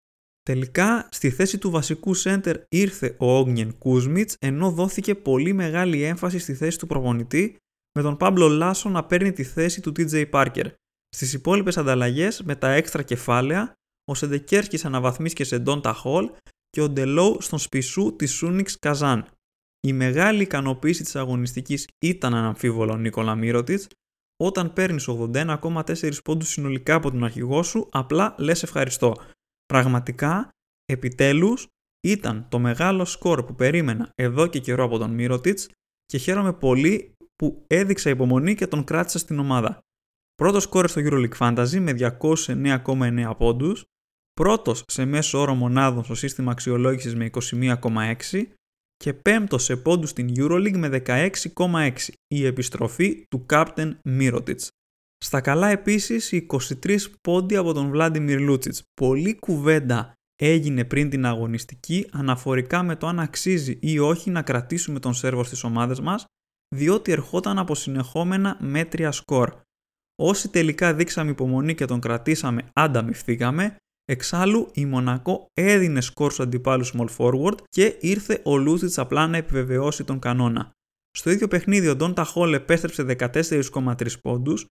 Τελικά, 0.44 1.08
στη 1.12 1.30
θέση 1.30 1.58
του 1.58 1.70
βασικού 1.70 2.14
σέντερ 2.14 2.58
ήρθε 2.70 3.16
ο 3.20 3.38
Όγνιεν 3.38 3.78
Κούσμιτς, 3.78 4.36
ενώ 4.40 4.72
δόθηκε 4.72 5.16
πολύ 5.16 5.54
μεγάλη 5.54 6.04
έμφαση 6.04 6.40
στη 6.40 6.54
θέση 6.54 6.78
του 6.78 6.88
προπονητή, 6.88 7.58
με 7.98 8.02
τον 8.02 8.18
Πάμπλο 8.18 8.48
Λάσο 8.48 8.90
να 8.90 9.06
παίρνει 9.06 9.32
τη 9.32 9.44
θέση 9.44 9.82
του 9.82 9.92
TJ 9.98 10.30
Parker. 10.30 10.66
Στις 11.10 11.34
υπόλοιπες 11.34 11.78
ανταλλαγές, 11.78 12.42
με 12.42 12.56
τα 12.56 12.72
έξτρα 12.72 13.04
κεφάλαια, 13.04 13.74
ο 14.12 14.14
Σεντεκέρκη 14.14 14.88
αναβαθμίστηκε 14.88 15.44
σε 15.44 15.60
Ντόντα 15.60 15.94
Χολ 15.94 16.30
και 16.78 16.84
ο 16.84 16.90
Ντελόου 16.90 17.42
στον 17.42 17.60
σπισού 17.60 18.16
της 18.16 18.32
Σούνιξ 18.34 18.80
Καζάν. 18.80 19.28
Η 19.88 19.94
μεγάλη 19.94 20.42
ικανοποίηση 20.42 21.04
της 21.04 21.16
αγωνιστικής 21.16 21.88
ήταν 22.00 22.34
αναμφίβολα 22.34 22.94
ο 22.94 22.98
Νίκολα 22.98 23.36
Μύρωτιτς, 23.36 23.88
όταν 24.44 24.74
παίρνεις 24.74 25.08
81,4 25.08 26.22
πόντους 26.24 26.50
συνολικά 26.50 26.96
από 26.96 27.12
τον 27.12 27.24
αρχηγό 27.24 27.64
σου, 27.64 27.90
απλά 27.92 28.36
λες 28.38 28.64
ευχαριστώ. 28.64 29.16
Πραγματικά, 29.66 30.50
επιτέλους, 30.86 31.68
ήταν 32.08 32.48
το 32.50 32.60
μεγάλο 32.60 33.06
σκορ 33.06 33.44
που 33.44 33.56
περίμενα 33.56 34.12
εδώ 34.16 34.48
και 34.48 34.60
καιρό 34.60 34.84
από 34.84 34.98
τον 34.98 35.12
Μύρωτιτς 35.12 35.70
και 36.06 36.18
χαίρομαι 36.18 36.54
πολύ 36.54 37.16
που 37.36 37.64
έδειξα 37.68 38.10
υπομονή 38.10 38.56
και 38.56 38.68
τον 38.68 38.84
κράτησα 38.84 39.20
στην 39.20 39.40
ομάδα. 39.40 39.80
Πρώτο 40.36 40.60
σκόρ 40.60 40.88
στο 40.88 41.02
EuroLeague 41.06 41.38
Fantasy 41.38 41.80
με 41.80 41.92
209,9 41.92 43.34
πόντους, 43.38 43.86
πρώτος 44.38 44.84
σε 44.88 45.06
μέσο 45.06 45.40
όρο 45.40 45.56
μονάδων 45.56 46.04
στο 46.04 46.16
σύστημα 46.16 46.52
αξιολόγησης 46.52 47.16
με 47.16 47.30
21,6 47.52 48.44
και 48.98 49.14
πέμπτος 49.14 49.64
σε 49.64 49.76
πόντους 49.78 50.10
στην 50.10 50.32
EuroLeague 50.36 50.78
με 50.78 51.02
16,6 51.06 51.92
η 52.28 52.46
επιστροφή 52.46 53.26
του 53.30 53.46
Captain 53.50 53.92
Mirotic. 54.10 54.68
Στα 55.18 55.42
καλά 55.42 55.70
επίσης 55.70 56.34
23 56.84 56.98
πόντι 57.22 57.56
από 57.56 57.74
τον 57.74 57.92
Vladimir 57.96 58.50
Lucic. 58.50 58.80
Πολλή 59.02 59.36
κουβέντα 59.36 60.14
έγινε 60.36 60.86
πριν 60.86 61.10
την 61.10 61.26
αγωνιστική 61.26 62.08
αναφορικά 62.12 62.84
με 62.84 62.96
το 62.96 63.08
αν 63.08 63.20
αξίζει 63.20 63.78
ή 63.82 64.00
όχι 64.00 64.30
να 64.30 64.42
κρατήσουμε 64.42 65.00
τον 65.00 65.14
σερβο 65.14 65.44
στις 65.44 65.64
ομάδες 65.64 66.00
μας 66.00 66.26
διότι 66.76 67.12
ερχόταν 67.12 67.60
από 67.60 67.76
συνεχόμενα 67.76 68.58
μέτρια 68.60 69.12
σκορ. 69.12 69.56
Όσοι 70.22 70.50
τελικά 70.50 70.94
δείξαμε 70.94 71.32
υπομονή 71.32 71.76
και 71.76 71.86
τον 71.86 72.00
κρατήσαμε 72.00 72.70
ανταμυφθήκαμε 72.74 73.76
Εξάλλου, 74.10 74.70
η 74.74 74.86
Μονακό 74.86 75.48
έδινε 75.54 76.02
σκορ 76.02 76.32
στους 76.32 76.46
αντιπάλους 76.46 76.94
small 76.96 77.08
forward 77.18 77.58
και 77.70 77.96
ήρθε 78.00 78.42
ο 78.44 78.58
Λούτιτς 78.58 78.98
απλά 78.98 79.28
να 79.28 79.38
επιβεβαιώσει 79.38 80.04
τον 80.04 80.20
κανόνα. 80.20 80.72
Στο 81.12 81.30
ίδιο 81.30 81.48
παιχνίδι 81.48 81.88
ο 81.88 81.96
Ντόντα 81.96 82.24
Χόλ 82.24 82.54
επέστρεψε 82.54 83.04
14,3 83.04 84.20
πόντους, 84.22 84.66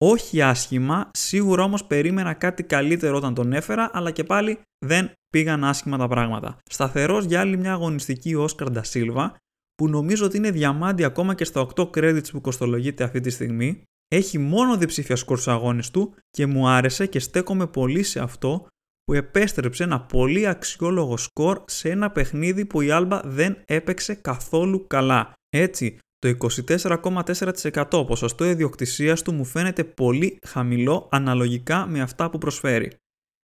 όχι 0.00 0.42
άσχημα, 0.42 1.10
σίγουρα 1.12 1.62
όμως 1.62 1.84
περίμενα 1.84 2.34
κάτι 2.34 2.62
καλύτερο 2.62 3.16
όταν 3.16 3.34
τον 3.34 3.52
έφερα, 3.52 3.90
αλλά 3.92 4.10
και 4.10 4.24
πάλι 4.24 4.58
δεν 4.86 5.12
πήγαν 5.28 5.64
άσχημα 5.64 5.98
τα 5.98 6.08
πράγματα. 6.08 6.58
Σταθερός 6.70 7.24
για 7.24 7.40
άλλη 7.40 7.56
μια 7.56 7.72
αγωνιστική 7.72 8.34
ο 8.34 8.42
Όσκαρ 8.42 8.70
Ντασίλβα, 8.70 9.36
που 9.74 9.88
νομίζω 9.88 10.24
ότι 10.24 10.36
είναι 10.36 10.50
διαμάντη 10.50 11.04
ακόμα 11.04 11.34
και 11.34 11.44
στα 11.44 11.66
8 11.74 11.90
credits 11.90 12.30
που 12.30 12.40
κοστολογείται 12.40 13.04
αυτή 13.04 13.20
τη 13.20 13.30
στιγμή, 13.30 13.82
έχει 14.08 14.38
μόνο 14.38 14.76
διψήφια 14.76 15.16
σκορ 15.16 15.38
στους 15.38 15.52
αγώνες 15.52 15.90
του 15.90 16.14
και 16.30 16.46
μου 16.46 16.68
άρεσε 16.68 17.06
και 17.06 17.18
στέκομαι 17.18 17.66
πολύ 17.66 18.02
σε 18.02 18.20
αυτό 18.20 18.66
που 19.06 19.12
επέστρεψε 19.12 19.82
ένα 19.82 20.00
πολύ 20.00 20.46
αξιόλογο 20.46 21.16
σκορ 21.16 21.62
σε 21.66 21.90
ένα 21.90 22.10
παιχνίδι 22.10 22.64
που 22.64 22.80
η 22.80 22.90
Άλμπα 22.90 23.20
δεν 23.24 23.62
έπαιξε 23.64 24.14
καθόλου 24.14 24.86
καλά. 24.86 25.32
Έτσι, 25.48 25.98
το 26.18 26.36
24,4% 26.58 28.06
ποσοστό 28.06 28.44
ιδιοκτησίας 28.44 29.22
του 29.22 29.32
μου 29.32 29.44
φαίνεται 29.44 29.84
πολύ 29.84 30.38
χαμηλό 30.46 31.08
αναλογικά 31.10 31.86
με 31.86 32.00
αυτά 32.00 32.30
που 32.30 32.38
προσφέρει. 32.38 32.92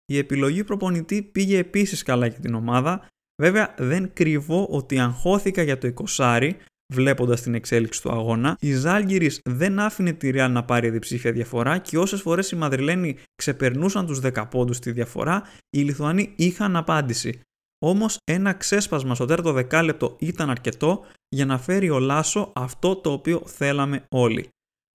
Η 0.05 0.19
επιλογή 0.19 0.65
προπονητή 0.65 1.23
πήγε 1.23 1.59
επίσης 1.59 2.03
καλά 2.03 2.27
για 2.27 2.41
την 2.41 2.55
ομάδα, 2.55 3.07
βέβαια 3.43 3.75
δεν 3.79 4.13
κρύβω 4.13 4.67
ότι 4.67 4.99
αγχώθηκα 4.99 5.63
για 5.63 5.79
το 5.79 5.93
20 6.17 6.51
βλέποντας 6.91 7.43
την 7.43 7.55
εξέλιξη 7.55 8.03
του 8.03 8.11
αγώνα. 8.11 8.57
Η 8.61 8.75
Ζάλγκυρη 8.75 9.31
δεν 9.45 9.79
άφηνε 9.79 10.13
τη 10.13 10.31
Real 10.35 10.49
να 10.51 10.65
πάρει 10.65 10.91
διψήφια 10.91 11.33
διαφορά 11.33 11.79
και 11.79 11.99
όσες 11.99 12.21
φορές 12.21 12.51
οι 12.51 12.57
Μαδριλένοι 12.57 13.17
ξεπερνούσαν 13.35 14.07
τους 14.07 14.21
10 14.23 14.45
πόντους 14.51 14.77
στη 14.77 14.93
διαφορά, 14.93 15.43
οι 15.71 15.81
Λιθουανοί 15.81 16.33
είχαν 16.37 16.77
απάντηση. 16.77 17.41
Όμως 17.85 18.17
ένα 18.25 18.53
ξέσπασμα 18.53 19.15
στο 19.15 19.25
τέταρτο 19.25 19.53
δεκάλεπτο 19.53 20.17
ήταν 20.19 20.51
αρκετό 20.51 21.05
για 21.29 21.45
να 21.45 21.59
φέρει 21.59 21.91
ο 21.91 21.99
Λάσο 21.99 22.53
αυτό 22.55 22.97
το 22.97 23.13
οποίο 23.13 23.43
θέλαμε 23.47 24.05
όλοι. 24.09 24.49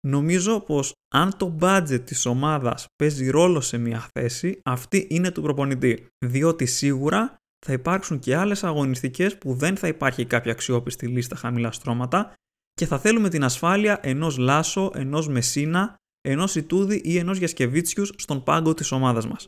Νομίζω 0.08 0.60
πως 0.60 0.92
αν 1.16 1.38
το 1.38 1.58
budget 1.60 2.02
της 2.06 2.26
ομάδας 2.26 2.86
παίζει 2.96 3.30
ρόλο 3.30 3.62
σε 3.62 3.78
μια 3.78 4.08
θέση, 4.20 4.60
αυτή 4.64 5.08
είναι 5.10 5.32
του 5.32 5.42
προπονητή. 5.42 6.08
Διότι 6.26 6.66
σίγουρα 6.66 7.36
θα 7.66 7.74
υπάρξουν 7.74 8.20
και 8.20 8.36
άλλες 8.36 8.64
αγωνιστικές 8.64 9.38
που 9.38 9.54
δεν 9.54 9.78
θα 9.78 9.88
υπάρχει 9.88 10.26
κάποια 10.26 10.52
αξιόπιστη 10.52 11.08
λίστα 11.08 11.36
χαμηλά 11.36 11.72
στρώματα 11.72 12.34
και 12.74 12.86
θα 12.86 13.00
θέλουμε 13.00 13.30
την 13.30 13.44
ασφάλεια 13.44 14.00
ενός 14.02 14.38
Λάσο, 14.38 14.92
ενός 14.94 15.28
Μεσίνα, 15.28 15.96
ενός 16.22 16.56
Ιτούδη 16.56 17.02
ή 17.04 17.18
ενός 17.18 17.38
Γιασκεβίτσιους 17.38 18.12
στον 18.18 18.44
πάγκο 18.44 18.74
της 18.74 18.92
ομάδας 18.92 19.28
μας. 19.28 19.48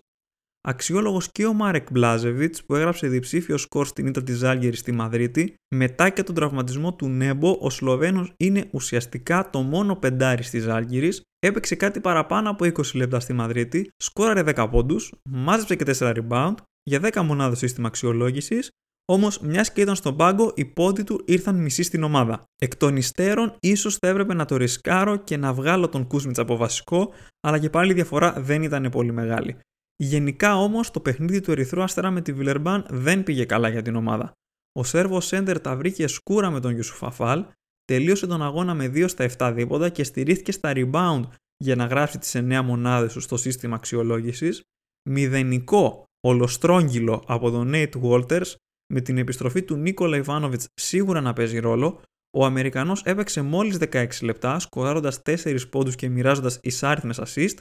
Αξιόλογος 0.67 1.31
και 1.31 1.45
ο 1.45 1.53
Μάρεκ 1.53 1.91
Μπλάζεβιτς 1.91 2.63
που 2.65 2.75
έγραψε 2.75 3.07
διψήφιο 3.07 3.57
σκορ 3.57 3.85
στην 3.85 4.07
ήττα 4.07 4.23
της 4.23 4.37
Ζάλγκερη 4.37 4.75
στη 4.75 4.91
Μαδρίτη, 4.91 5.55
μετά 5.75 6.09
και 6.09 6.23
τον 6.23 6.35
τραυματισμό 6.35 6.93
του 6.93 7.07
Νέμπο, 7.07 7.57
ο 7.59 7.69
Σλοβαίνος 7.69 8.33
είναι 8.37 8.69
ουσιαστικά 8.71 9.49
το 9.49 9.61
μόνο 9.61 9.95
πεντάρι 9.95 10.43
τη 10.43 10.59
Ζάλγκερη, 10.59 11.11
έπαιξε 11.39 11.75
κάτι 11.75 11.99
παραπάνω 11.99 12.49
από 12.49 12.65
20 12.65 12.93
λεπτά 12.93 13.19
στη 13.19 13.33
Μαδρίτη, 13.33 13.89
σκόραρε 14.03 14.43
10 14.55 14.67
πόντους, 14.71 15.13
μάζεψε 15.29 15.75
και 15.75 15.95
4 15.99 16.13
rebound 16.15 16.55
για 16.89 16.99
10 16.99 17.21
μονάδες 17.21 17.57
σύστημα 17.57 17.87
αξιολόγησης, 17.87 18.69
Όμως, 19.07 19.39
μιας 19.39 19.71
και 19.71 19.81
ήταν 19.81 19.95
στον 19.95 20.15
πάγκο, 20.15 20.51
οι 20.55 20.65
πόντοι 20.65 21.03
του 21.03 21.21
ήρθαν 21.25 21.55
μισή 21.55 21.83
στην 21.83 22.03
ομάδα. 22.03 22.43
Εκ 22.61 22.75
των 22.75 22.95
υστέρων, 22.95 23.55
ίσως 23.59 23.97
θα 23.97 24.07
έπρεπε 24.07 24.33
να 24.33 24.45
το 24.45 24.57
ρισκάρω 24.57 25.15
και 25.15 25.37
να 25.37 25.53
βγάλω 25.53 25.89
τον 25.89 26.07
Κούσμιτς 26.07 26.39
από 26.39 26.55
βασικό, 26.55 27.13
αλλά 27.39 27.59
και 27.59 27.69
πάλι 27.69 27.91
η 27.91 27.93
διαφορά 27.93 28.33
δεν 28.37 28.63
ήταν 28.63 28.89
πολύ 28.89 29.11
μεγάλη. 29.11 29.57
Γενικά 29.95 30.57
όμως, 30.57 30.91
το 30.91 30.99
παιχνίδι 30.99 31.41
του 31.41 31.51
Ερυθρού 31.51 31.83
Αστέρα 31.83 32.11
με 32.11 32.21
τη 32.21 32.33
Βιλερμπάν 32.33 32.85
δεν 32.89 33.23
πήγε 33.23 33.45
καλά 33.45 33.69
για 33.69 33.81
την 33.81 33.95
ομάδα. 33.95 34.31
Ο 34.71 34.83
Σέρβος 34.83 35.25
Σέντερ 35.25 35.59
τα 35.59 35.75
βρήκε 35.75 36.07
σκούρα 36.07 36.49
με 36.49 36.59
τον 36.59 36.75
Ιουσουφαφάλ, 36.75 37.45
τελείωσε 37.85 38.27
τον 38.27 38.41
αγώνα 38.41 38.73
με 38.73 38.85
2 38.85 39.07
στα 39.07 39.29
7 39.37 39.51
δίποτα 39.55 39.89
και 39.89 40.03
στηρίχθηκε 40.03 40.51
στα 40.51 40.71
rebound 40.75 41.21
για 41.57 41.75
να 41.75 41.85
γράψει 41.85 42.17
τις 42.17 42.35
9 42.35 42.61
μονάδες 42.61 43.13
του 43.13 43.19
στο 43.19 43.37
σύστημα 43.37 43.75
αξιολόγησης. 43.75 44.61
Μηδενικό 45.09 46.03
ολοστρόγγυλο 46.25 47.23
από 47.27 47.51
τον 47.51 47.71
Nate 47.73 48.01
Walters 48.01 48.53
με 48.93 49.01
την 49.01 49.17
επιστροφή 49.17 49.63
του 49.63 49.75
Νίκολα 49.75 50.17
Ιβάνοβιτς 50.17 50.67
σίγουρα 50.73 51.21
να 51.21 51.33
παίζει 51.33 51.59
ρόλο, 51.59 52.01
ο 52.37 52.45
Αμερικανός 52.45 53.01
έπαιξε 53.03 53.41
μόλις 53.41 53.77
16 53.91 54.07
λεπτά, 54.21 54.59
σκοράροντας 54.59 55.21
4 55.25 55.69
πόντους 55.69 55.95
και 55.95 56.09
μοιράζοντας 56.09 56.59
εισάριθμες 56.61 57.19
assist. 57.25 57.57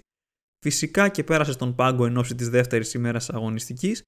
Φυσικά 0.64 1.08
και 1.08 1.24
πέρασε 1.24 1.52
στον 1.52 1.74
πάγκο 1.74 2.06
εν 2.06 2.16
ώψη 2.16 2.34
της 2.34 2.48
δεύτερης 2.48 2.94
ημέρας 2.94 3.30
αγωνιστικής 3.30 4.02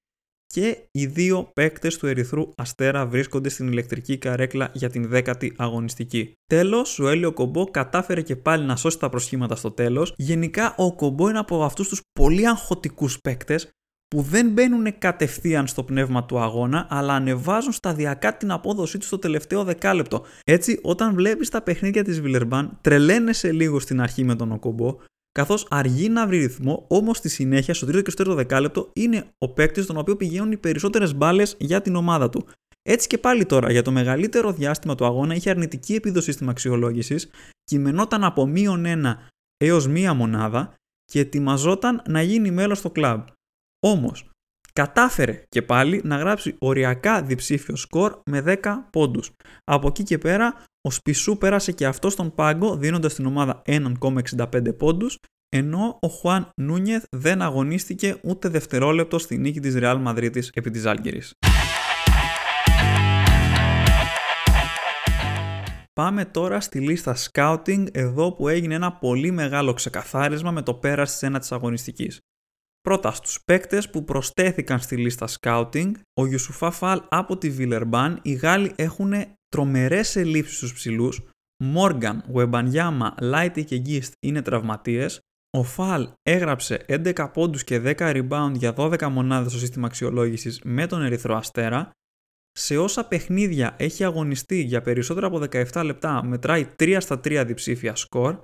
και 0.53 0.87
οι 0.91 1.05
δύο 1.05 1.51
παίκτες 1.53 1.97
του 1.97 2.07
Ερυθρού 2.07 2.49
Αστέρα 2.57 3.05
βρίσκονται 3.05 3.49
στην 3.49 3.67
ηλεκτρική 3.67 4.17
καρέκλα 4.17 4.71
για 4.73 4.89
την 4.89 5.07
δέκατη 5.07 5.53
αγωνιστική. 5.57 6.33
Τέλος, 6.45 6.99
ο 6.99 7.07
Έλιο 7.07 7.33
Κομπό 7.33 7.65
κατάφερε 7.65 8.21
και 8.21 8.35
πάλι 8.35 8.65
να 8.65 8.75
σώσει 8.75 8.99
τα 8.99 9.09
προσχήματα 9.09 9.55
στο 9.55 9.71
τέλος. 9.71 10.13
Γενικά, 10.17 10.75
ο 10.77 10.95
Κομπό 10.95 11.29
είναι 11.29 11.39
από 11.39 11.63
αυτούς 11.63 11.87
τους 11.87 12.01
πολύ 12.19 12.47
αγχωτικούς 12.47 13.19
παίκτες 13.19 13.69
που 14.07 14.21
δεν 14.21 14.49
μπαίνουν 14.49 14.97
κατευθείαν 14.97 15.67
στο 15.67 15.83
πνεύμα 15.83 16.25
του 16.25 16.39
αγώνα, 16.39 16.87
αλλά 16.89 17.13
ανεβάζουν 17.13 17.71
σταδιακά 17.71 18.37
την 18.37 18.51
απόδοσή 18.51 18.97
τους 18.97 19.07
στο 19.07 19.17
τελευταίο 19.17 19.63
δεκάλεπτο. 19.63 20.25
Έτσι, 20.43 20.79
όταν 20.83 21.13
βλέπεις 21.13 21.49
τα 21.49 21.61
παιχνίδια 21.61 22.03
της 22.03 22.21
Βιλερμπάν, 22.21 22.77
τρελαίνεσαι 22.81 23.51
λίγο 23.51 23.79
στην 23.79 24.01
αρχή 24.01 24.23
με 24.23 24.35
τον 24.35 24.51
Οκομπό, 24.51 24.97
καθώς 25.31 25.67
αργεί 25.69 26.09
να 26.09 26.27
βρει 26.27 26.37
ρυθμό, 26.37 26.85
όμως 26.87 27.17
στη 27.17 27.29
συνέχεια, 27.29 27.73
στο 27.73 27.85
τρίτο 27.85 28.01
και 28.01 28.09
στο 28.11 28.23
τέταρτο 28.23 28.41
δεκάλεπτο, 28.41 28.89
είναι 28.93 29.25
ο 29.37 29.49
παίκτης 29.49 29.85
τον 29.85 29.97
οποίο 29.97 30.15
πηγαίνουν 30.15 30.51
οι 30.51 30.57
περισσότερες 30.57 31.15
μπάλες 31.15 31.55
για 31.59 31.81
την 31.81 31.95
ομάδα 31.95 32.29
του. 32.29 32.47
Έτσι 32.89 33.07
και 33.07 33.17
πάλι 33.17 33.45
τώρα, 33.45 33.71
για 33.71 33.81
το 33.81 33.91
μεγαλύτερο 33.91 34.51
διάστημα 34.51 34.95
του 34.95 35.05
αγώνα 35.05 35.35
είχε 35.35 35.49
αρνητική 35.49 35.93
επίδοση 35.93 36.31
στην 36.31 36.49
αξιολόγηση, 36.49 37.15
κειμενόταν 37.63 38.23
από 38.23 38.45
μείον 38.45 38.85
1 38.85 39.17
έως 39.57 39.87
μία 39.87 40.13
μονάδα 40.13 40.73
και 41.05 41.19
ετοιμαζόταν 41.19 42.01
να 42.07 42.21
γίνει 42.21 42.51
μέλος 42.51 42.77
στο 42.77 42.89
κλαμπ. 42.89 43.21
Όμως, 43.79 44.29
κατάφερε 44.73 45.43
και 45.49 45.61
πάλι 45.61 46.01
να 46.03 46.17
γράψει 46.17 46.55
οριακά 46.59 47.21
διψήφιο 47.21 47.75
σκορ 47.75 48.19
με 48.25 48.41
10 48.41 48.87
πόντους. 48.91 49.31
Από 49.63 49.87
εκεί 49.87 50.03
και 50.03 50.17
πέρα, 50.17 50.63
ο 50.87 50.91
Σπισού 50.91 51.37
πέρασε 51.37 51.71
και 51.71 51.85
αυτό 51.85 52.09
στον 52.09 52.35
πάγκο 52.35 52.77
δίνοντας 52.77 53.11
στην 53.11 53.25
ομάδα 53.25 53.61
1,65 53.65 54.77
πόντους, 54.77 55.17
ενώ 55.49 55.97
ο 56.01 56.07
Χουάν 56.07 56.49
Νούνιεθ 56.61 57.03
δεν 57.15 57.41
αγωνίστηκε 57.41 58.19
ούτε 58.23 58.49
δευτερόλεπτο 58.49 59.19
στη 59.19 59.37
νίκη 59.37 59.59
της 59.59 59.75
Real 59.77 60.03
Madrid 60.07 60.43
επί 60.53 60.69
της 60.69 60.85
Άλγερης. 60.85 61.33
Πάμε 65.93 66.25
τώρα 66.25 66.59
στη 66.59 66.79
λίστα 66.79 67.15
scouting 67.15 67.85
εδώ 67.91 68.31
που 68.31 68.47
έγινε 68.47 68.75
ένα 68.75 68.91
πολύ 68.91 69.31
μεγάλο 69.31 69.73
ξεκαθάρισμα 69.73 70.51
με 70.51 70.61
το 70.61 70.73
πέρας 70.73 71.11
της 71.11 71.23
ένα 71.23 71.39
της 71.39 71.51
αγωνιστικής. 71.51 72.19
Πρώτα 72.87 73.11
στους 73.11 73.43
παίκτες 73.45 73.89
που 73.89 74.03
προστέθηκαν 74.03 74.79
στη 74.79 74.97
λίστα 74.97 75.27
scouting, 75.39 75.91
ο 76.19 76.25
Ιουσουφά 76.25 76.71
Φαλ 76.71 77.01
από 77.09 77.37
τη 77.37 77.49
Βιλερμπάν, 77.49 78.19
οι 78.21 78.33
Γάλλοι 78.33 78.73
έχουν 78.75 79.13
τρομερές 79.47 80.15
ελλείψεις 80.15 80.57
στους 80.57 80.73
ψηλούς, 80.73 81.21
Μόργαν, 81.63 82.23
Βεμπανιάμα, 82.27 83.15
Λάιτι 83.21 83.63
και 83.63 83.77
Γκίστ 83.77 84.13
είναι 84.19 84.41
τραυματίες, 84.41 85.19
ο 85.57 85.63
Φαλ 85.63 86.09
έγραψε 86.21 86.85
11 86.87 87.31
πόντους 87.33 87.63
και 87.63 87.79
10 87.79 87.95
rebound 87.97 88.51
για 88.53 88.73
12 88.77 89.07
μονάδες 89.07 89.51
στο 89.51 89.59
σύστημα 89.59 89.87
αξιολόγησης 89.87 90.61
με 90.63 90.87
τον 90.87 91.01
Ερυθρό 91.01 91.35
Αστέρα, 91.35 91.91
σε 92.51 92.77
όσα 92.77 93.07
παιχνίδια 93.07 93.75
έχει 93.77 94.03
αγωνιστεί 94.03 94.61
για 94.61 94.81
περισσότερα 94.81 95.27
από 95.27 95.41
17 95.51 95.81
λεπτά 95.83 96.23
μετράει 96.23 96.67
3 96.79 96.97
στα 96.99 97.15
3 97.23 97.43
διψήφια 97.47 97.95
σκορ 97.95 98.39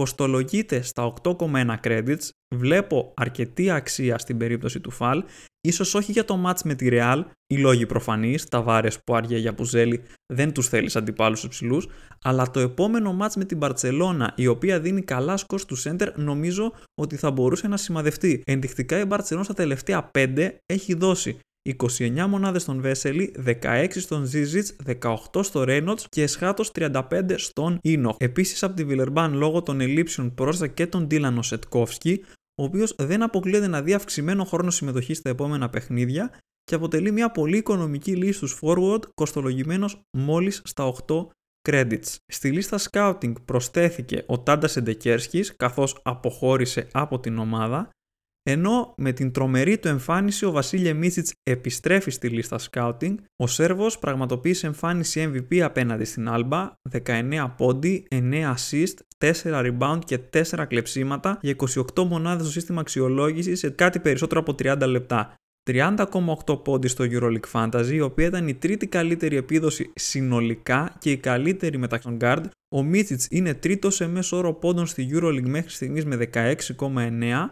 κοστολογείται 0.00 0.82
στα 0.82 1.12
8,1 1.22 1.74
credits, 1.84 2.28
βλέπω 2.54 3.14
αρκετή 3.16 3.70
αξία 3.70 4.18
στην 4.18 4.36
περίπτωση 4.36 4.80
του 4.80 4.90
Φαλ, 4.90 5.24
ίσως 5.60 5.94
όχι 5.94 6.12
για 6.12 6.24
το 6.24 6.44
match 6.46 6.60
με 6.64 6.74
τη 6.74 6.88
Real, 6.90 7.24
οι 7.46 7.56
λόγοι 7.56 7.86
προφανείς, 7.86 8.48
τα 8.48 8.62
βάρες 8.62 8.98
που 9.04 9.14
άργια 9.14 9.38
για 9.38 9.54
Πουζέλη 9.54 10.02
δεν 10.32 10.52
τους 10.52 10.68
θέλεις 10.68 10.96
αντιπάλους 10.96 11.44
υψηλούς, 11.44 11.88
αλλά 12.22 12.50
το 12.50 12.60
επόμενο 12.60 13.18
match 13.20 13.32
με 13.36 13.44
την 13.44 13.58
Barcelona, 13.62 14.26
η 14.34 14.46
οποία 14.46 14.80
δίνει 14.80 15.02
καλά 15.02 15.36
σκορ 15.36 15.64
του 15.64 15.76
center, 15.82 16.12
νομίζω 16.14 16.72
ότι 16.94 17.16
θα 17.16 17.30
μπορούσε 17.30 17.68
να 17.68 17.76
σημαδευτεί. 17.76 18.42
Ενδεικτικά 18.46 18.98
η 19.00 19.04
Barcelona 19.08 19.40
στα 19.42 19.54
τελευταία 19.54 20.10
5 20.18 20.48
έχει 20.66 20.94
δώσει 20.94 21.38
29 21.64 22.26
μονάδες 22.28 22.62
στον 22.62 22.80
Βέσελη, 22.80 23.34
16 23.44 23.86
στον 23.90 24.24
Ζίζιτς, 24.24 24.76
18 24.84 25.42
στο 25.42 25.64
Reynolds 25.66 26.00
και 26.08 26.22
εσχάτως 26.22 26.70
35 26.74 27.34
στον 27.36 27.78
Ίνοχ. 27.82 28.16
Επίσης 28.18 28.62
από 28.62 28.74
τη 28.74 28.84
Βιλερμπάν 28.84 29.34
λόγω 29.34 29.62
των 29.62 29.80
ελλείψεων 29.80 30.34
πρόσθετα 30.34 30.72
και 30.72 30.86
τον 30.86 31.06
Ντίλανο 31.06 31.42
Σετκόφσκι, 31.42 32.24
ο 32.60 32.64
οποίος 32.64 32.94
δεν 32.98 33.22
αποκλείεται 33.22 33.66
να 33.66 33.82
δει 33.82 33.94
αυξημένο 33.94 34.44
χρόνο 34.44 34.70
συμμετοχής 34.70 35.18
στα 35.18 35.30
επόμενα 35.30 35.70
παιχνίδια 35.70 36.38
και 36.64 36.74
αποτελεί 36.74 37.10
μια 37.10 37.30
πολύ 37.30 37.56
οικονομική 37.56 38.16
λύση 38.16 38.32
στους 38.32 38.58
forward, 38.62 39.00
κοστολογημένος 39.14 40.00
μόλις 40.16 40.62
στα 40.64 40.92
8 41.06 41.26
credits. 41.68 42.16
Στη 42.26 42.50
λίστα 42.50 42.78
scouting 42.90 43.32
προσθέθηκε 43.44 44.24
ο 44.26 44.38
Τάντα 44.38 44.68
Σεντεκέρσκης 44.68 45.56
καθώς 45.56 46.00
αποχώρησε 46.02 46.88
από 46.92 47.20
την 47.20 47.38
ομάδα 47.38 47.90
ενώ 48.46 48.94
με 48.96 49.12
την 49.12 49.32
τρομερή 49.32 49.78
του 49.78 49.88
εμφάνιση 49.88 50.44
ο 50.44 50.50
Βασίλε 50.50 50.92
Μίτσιτς 50.92 51.32
επιστρέφει 51.42 52.10
στη 52.10 52.28
λίστα 52.28 52.58
scouting, 52.70 53.14
ο 53.36 53.46
Σέρβος 53.46 53.98
πραγματοποίησε 53.98 54.66
εμφάνιση 54.66 55.32
MVP 55.32 55.58
απέναντι 55.58 56.04
στην 56.04 56.28
Άλμπα, 56.28 56.72
19 57.06 57.54
πόντι, 57.56 58.06
9 58.10 58.54
assist, 58.54 58.94
4 59.18 59.32
rebound 59.42 59.98
και 60.04 60.18
4 60.18 60.64
κλεψίματα 60.68 61.38
για 61.42 61.56
28 61.96 62.04
μονάδες 62.04 62.42
στο 62.42 62.52
σύστημα 62.52 62.80
αξιολόγησης 62.80 63.58
σε 63.58 63.70
κάτι 63.70 64.00
περισσότερο 64.00 64.40
από 64.40 64.54
30 64.58 64.86
λεπτά. 64.86 65.34
30,8 65.70 66.64
πόντι 66.64 66.88
στο 66.88 67.04
EuroLeague 67.08 67.50
Fantasy, 67.52 67.90
η 67.92 68.00
οποία 68.00 68.26
ήταν 68.26 68.48
η 68.48 68.54
τρίτη 68.54 68.86
καλύτερη 68.86 69.36
επίδοση 69.36 69.92
συνολικά 69.94 70.96
και 70.98 71.10
η 71.10 71.16
καλύτερη 71.16 71.78
μεταξύ 71.78 72.08
των 72.08 72.16
guard. 72.20 72.44
Ο 72.74 72.82
Μίτσιτς 72.82 73.26
είναι 73.30 73.54
τρίτος 73.54 73.94
σε 73.94 74.06
μέσο 74.06 74.36
όρο 74.36 74.54
πόντων 74.54 74.86
στη 74.86 75.10
EuroLeague 75.12 75.48
μέχρι 75.48 75.70
στιγμής 75.70 76.04
με 76.04 76.28
16,9 76.32 77.50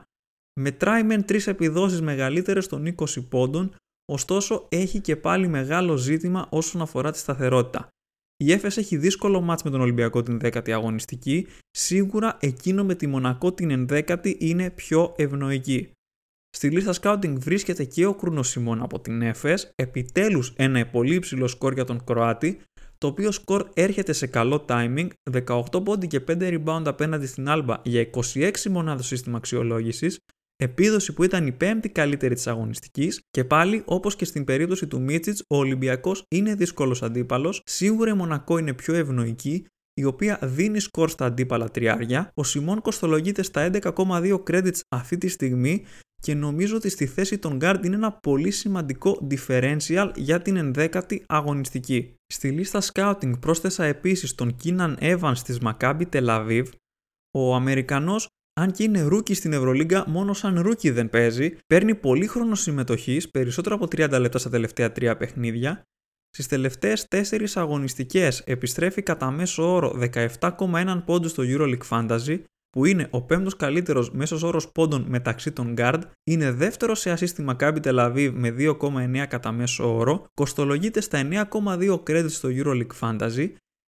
Μετράει 0.60 1.02
μεν 1.02 1.24
τρεις 1.24 1.46
επιδόσεις 1.46 2.00
μεγαλύτερες 2.00 2.66
των 2.66 2.94
20 2.96 3.28
πόντων, 3.28 3.74
ωστόσο 4.12 4.66
έχει 4.68 5.00
και 5.00 5.16
πάλι 5.16 5.48
μεγάλο 5.48 5.96
ζήτημα 5.96 6.46
όσον 6.50 6.80
αφορά 6.80 7.10
τη 7.10 7.18
σταθερότητα. 7.18 7.88
Η 8.36 8.52
Έφες 8.52 8.76
έχει 8.76 8.96
δύσκολο 8.96 9.40
μάτς 9.40 9.62
με 9.62 9.70
τον 9.70 9.80
Ολυμπιακό 9.80 10.22
την 10.22 10.38
10η 10.42 10.70
αγωνιστική, 10.70 11.46
σίγουρα 11.70 12.36
εκείνο 12.40 12.84
με 12.84 12.94
τη 12.94 13.06
Μονακό 13.06 13.52
την 13.52 13.86
11η 13.90 14.36
είναι 14.38 14.70
πιο 14.70 15.14
ευνοϊκή. 15.16 15.92
Στη 16.56 16.70
λίστα 16.70 16.94
scouting 17.00 17.34
βρίσκεται 17.38 17.84
και 17.84 18.06
ο 18.06 18.14
Κρούνος 18.14 18.48
Σιμών 18.48 18.82
από 18.82 19.00
την 19.00 19.22
Έφες, 19.22 19.72
επιτέλους 19.74 20.52
ένα 20.56 20.86
πολύ 20.86 21.14
υψηλό 21.14 21.46
σκορ 21.46 21.72
για 21.72 21.84
τον 21.84 22.04
Κροάτη, 22.04 22.60
το 22.98 23.06
οποίο 23.06 23.32
σκορ 23.32 23.68
έρχεται 23.74 24.12
σε 24.12 24.26
καλό 24.26 24.64
timing, 24.68 25.08
18 25.30 25.84
πόντι 25.84 26.06
και 26.06 26.20
5 26.20 26.58
rebound 26.58 26.82
απέναντι 26.84 27.26
στην 27.26 27.48
Άλμπα 27.48 27.80
για 27.84 28.10
26 28.34 28.68
μονάδες 28.70 29.06
σύστημα 29.06 29.36
αξιολόγησης, 29.36 30.18
επίδοση 30.62 31.12
που 31.12 31.22
ήταν 31.22 31.46
η 31.46 31.52
πέμπτη 31.52 31.88
καλύτερη 31.88 32.34
της 32.34 32.46
αγωνιστικής 32.46 33.20
και 33.30 33.44
πάλι 33.44 33.82
όπως 33.84 34.16
και 34.16 34.24
στην 34.24 34.44
περίπτωση 34.44 34.86
του 34.86 35.00
Μίτσιτς, 35.00 35.44
ο 35.48 35.56
Ολυμπιακός 35.56 36.24
είναι 36.28 36.54
δύσκολος 36.54 37.02
αντίπαλος, 37.02 37.62
σίγουρα 37.64 38.10
η 38.10 38.14
Μονακό 38.14 38.58
είναι 38.58 38.72
πιο 38.72 38.94
ευνοϊκή, 38.94 39.66
η 39.94 40.04
οποία 40.04 40.38
δίνει 40.42 40.80
σκορ 40.80 41.10
στα 41.10 41.24
αντίπαλα 41.24 41.68
τριάρια. 41.68 42.30
Ο 42.34 42.44
Σιμών 42.44 42.80
κοστολογείται 42.80 43.42
στα 43.42 43.70
11,2 43.72 44.42
credits 44.50 44.80
αυτή 44.88 45.18
τη 45.18 45.28
στιγμή 45.28 45.84
και 46.22 46.34
νομίζω 46.34 46.76
ότι 46.76 46.88
στη 46.88 47.06
θέση 47.06 47.38
των 47.38 47.58
guard 47.60 47.80
είναι 47.84 47.94
ένα 47.94 48.12
πολύ 48.12 48.50
σημαντικό 48.50 49.26
differential 49.30 50.10
για 50.14 50.42
την 50.42 50.56
ενδέκατη 50.56 51.24
αγωνιστική. 51.28 52.14
Στη 52.26 52.50
λίστα 52.50 52.80
scouting 52.92 53.40
πρόσθεσα 53.40 53.84
επίσης 53.84 54.34
τον 54.34 54.56
Keenan 54.64 54.94
Evans 54.98 55.38
της 55.44 55.58
Maccabi 55.64 56.02
Tel 56.12 56.26
Aviv. 56.26 56.64
Ο 57.34 57.54
Αμερικανός 57.54 58.28
αν 58.60 58.72
και 58.72 58.82
είναι 58.82 59.02
rookie 59.02 59.34
στην 59.34 59.52
Ευρωλίγκα, 59.52 60.04
μόνο 60.08 60.32
σαν 60.32 60.60
rookie 60.60 60.90
δεν 60.90 61.10
παίζει, 61.10 61.56
παίρνει 61.66 61.94
πολύ 61.94 62.26
χρόνο 62.26 62.54
συμμετοχής, 62.54 63.30
περισσότερο 63.30 63.74
από 63.74 63.84
30 63.84 64.20
λεπτά 64.20 64.38
στα 64.38 64.50
τελευταία 64.50 64.92
τρία 64.92 65.16
παιχνίδια. 65.16 65.82
Στις 66.30 66.46
τελευταίες 66.46 67.06
4 67.08 67.46
αγωνιστικές 67.54 68.40
επιστρέφει 68.40 69.02
κατά 69.02 69.30
μέσο 69.30 69.74
όρο 69.74 69.98
17,1 70.40 71.02
πόντους 71.04 71.30
στο 71.30 71.42
EuroLeague 71.46 71.88
Fantasy, 71.88 72.42
που 72.70 72.84
είναι 72.84 73.08
ο 73.10 73.22
πέμπτος 73.22 73.56
καλύτερος 73.56 74.10
μέσος 74.10 74.42
όρος 74.42 74.72
πόντων 74.72 75.04
μεταξύ 75.08 75.52
των 75.52 75.74
guard, 75.76 76.00
είναι 76.24 76.52
δεύτερος 76.52 77.00
σε 77.00 77.12
assist 77.12 77.28
στη 77.28 77.44
Maccabi 77.48 77.78
Tel 77.82 77.98
Aviv 77.98 78.30
με 78.34 78.54
2,9 78.58 79.26
κατά 79.28 79.52
μέσο 79.52 79.96
όρο, 79.96 80.26
κοστολογείται 80.34 81.00
στα 81.00 81.28
9,2 81.52 82.02
credits 82.06 82.30
στο 82.30 82.48
EuroLeague 82.52 82.98
Fantasy, 83.00 83.52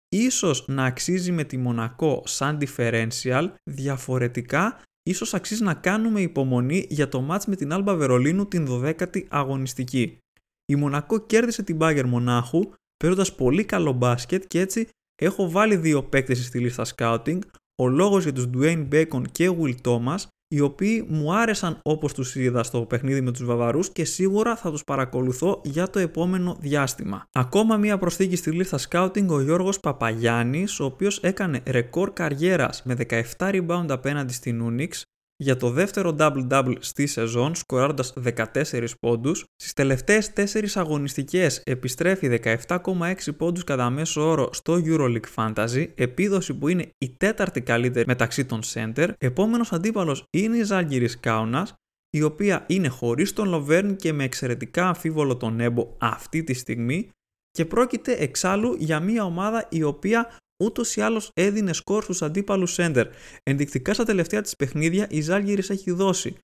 ίσως 0.10 0.68
να 0.68 0.86
αξίζει 0.86 1.32
με 1.32 1.44
τη 1.44 1.58
Μονακό 1.58 2.24
σαν 2.26 2.58
differential, 2.62 3.50
διαφορετικά 3.64 4.82
ίσως 5.04 5.34
αξίζει 5.34 5.64
να 5.64 5.74
κάνουμε 5.74 6.22
υπομονή 6.22 6.86
για 6.90 7.10
το 7.10 7.28
match 7.32 7.44
με 7.48 7.56
την 7.56 7.70
Alba 7.74 7.96
Βερολίνου 7.98 8.48
την 8.48 8.68
12η 8.70 9.24
αγωνιστική. 9.30 10.18
Η 10.66 10.76
Μονακό 10.76 11.20
κέρδισε 11.20 11.64
την 11.64 11.78
Bayern 11.82 12.06
Μονάχου 12.06 12.72
παίρνοντας 12.98 13.36
πολύ 13.36 13.66
καλό 13.66 13.92
μπάσκετ 13.92 14.44
και 14.48 14.60
έτσι 14.60 14.88
έχω 15.22 15.50
βάλει 15.50 15.76
δύο 15.76 16.04
παίκτες 16.04 16.46
στη 16.46 16.60
λίστα 16.60 16.86
scouting, 16.96 17.40
ο 17.82 17.88
λόγος 17.88 18.24
για 18.24 18.34
τους 18.34 18.50
Dwayne 18.54 18.88
Bacon 18.92 19.22
και 19.32 19.52
Will 19.60 19.76
Thomas, 19.84 20.18
οι 20.52 20.60
οποίοι 20.60 21.06
μου 21.10 21.34
άρεσαν 21.34 21.80
όπως 21.84 22.14
τους 22.14 22.36
είδα 22.36 22.64
στο 22.64 22.82
παιχνίδι 22.82 23.22
με 23.22 23.32
τους 23.32 23.46
Βαβαρούς 23.46 23.90
και 23.90 24.06
σίγουρα 24.06 24.56
θα 24.56 24.72
τους 24.72 24.84
παρακολουθώ 24.84 25.62
για 25.64 25.90
το 25.90 26.00
επόμενο 26.00 26.58
διάστημα. 26.60 27.26
Ακόμα 27.32 27.78
μία 27.78 27.98
προσθήκη 27.98 28.36
στη 28.36 28.52
λίστα 28.52 28.80
scouting 28.90 29.28
ο 29.28 29.42
Γιώργος 29.42 29.80
Παπαγιάννης, 29.80 30.80
ο 30.80 30.86
οποίος 30.86 31.20
έκανε 31.20 31.62
ρεκόρ 31.66 32.14
καριέρας 32.14 32.84
με 32.84 32.94
17 32.94 33.24
rebound 33.38 33.86
απέναντι 33.90 34.34
στην 34.34 34.64
Unix, 34.70 35.02
για 35.42 35.56
το 35.56 35.70
δεύτερο 35.70 36.16
double-double 36.20 36.76
στη 36.80 37.08
σεζόν, 37.08 37.56
σκοράροντας 37.56 38.14
14 38.16 38.88
πόντους. 39.00 39.46
Στις 39.56 39.74
τελευταίες 39.74 40.34
4 40.34 40.76
αγωνιστικές 40.76 41.62
επιστρέφει 41.66 42.28
17,6 42.28 43.36
πόντους 43.38 43.64
κατά 43.64 43.90
μέσο 43.90 44.30
όρο 44.30 44.50
στο 44.54 44.82
EuroLeague 44.86 45.34
Fantasy, 45.36 45.88
επίδοση 45.96 46.54
που 46.54 46.68
είναι 46.68 46.90
η 46.98 47.10
τέταρτη 47.18 47.62
καλύτερη 47.62 48.06
μεταξύ 48.08 48.46
των 48.46 48.60
center. 48.74 49.10
Επόμενος 49.18 49.72
αντίπαλος 49.72 50.24
είναι 50.30 50.58
η 50.58 50.64
Ζάλγκυρης 50.64 51.20
Κάουνας, 51.20 51.74
η 52.10 52.22
οποία 52.22 52.66
είναι 52.68 52.88
χωρίς 52.88 53.34
τον 53.34 53.48
Λοβέρν 53.48 53.96
και 53.96 54.14
με 54.14 54.24
εξαιρετικά 54.24 54.88
αμφίβολο 54.88 55.38
τον 55.38 55.60
Έμπο 55.60 55.96
αυτή 55.98 56.44
τη 56.44 56.54
στιγμή 56.54 57.10
και 57.52 57.66
πρόκειται 57.66 58.14
εξάλλου 58.14 58.76
για 58.80 59.00
μια 59.00 59.24
ομάδα 59.24 59.68
η 59.70 59.84
οποία 59.84 60.38
ούτως 60.64 60.96
ή 60.96 61.02
άλλως 61.02 61.32
έδινε 61.34 61.74
σκορ 61.74 62.04
στους 62.04 62.22
αντίπαλους 62.22 62.74
σέντερ. 62.74 63.08
Ενδεικτικά 63.44 63.94
στα 63.94 64.04
τελευταία 64.04 64.42
της 64.42 64.56
παιχνίδια 64.56 65.08
η 65.10 65.22
Ζάλγηρη 65.22 65.64
έχει 65.68 65.92
δώσει 65.92 66.36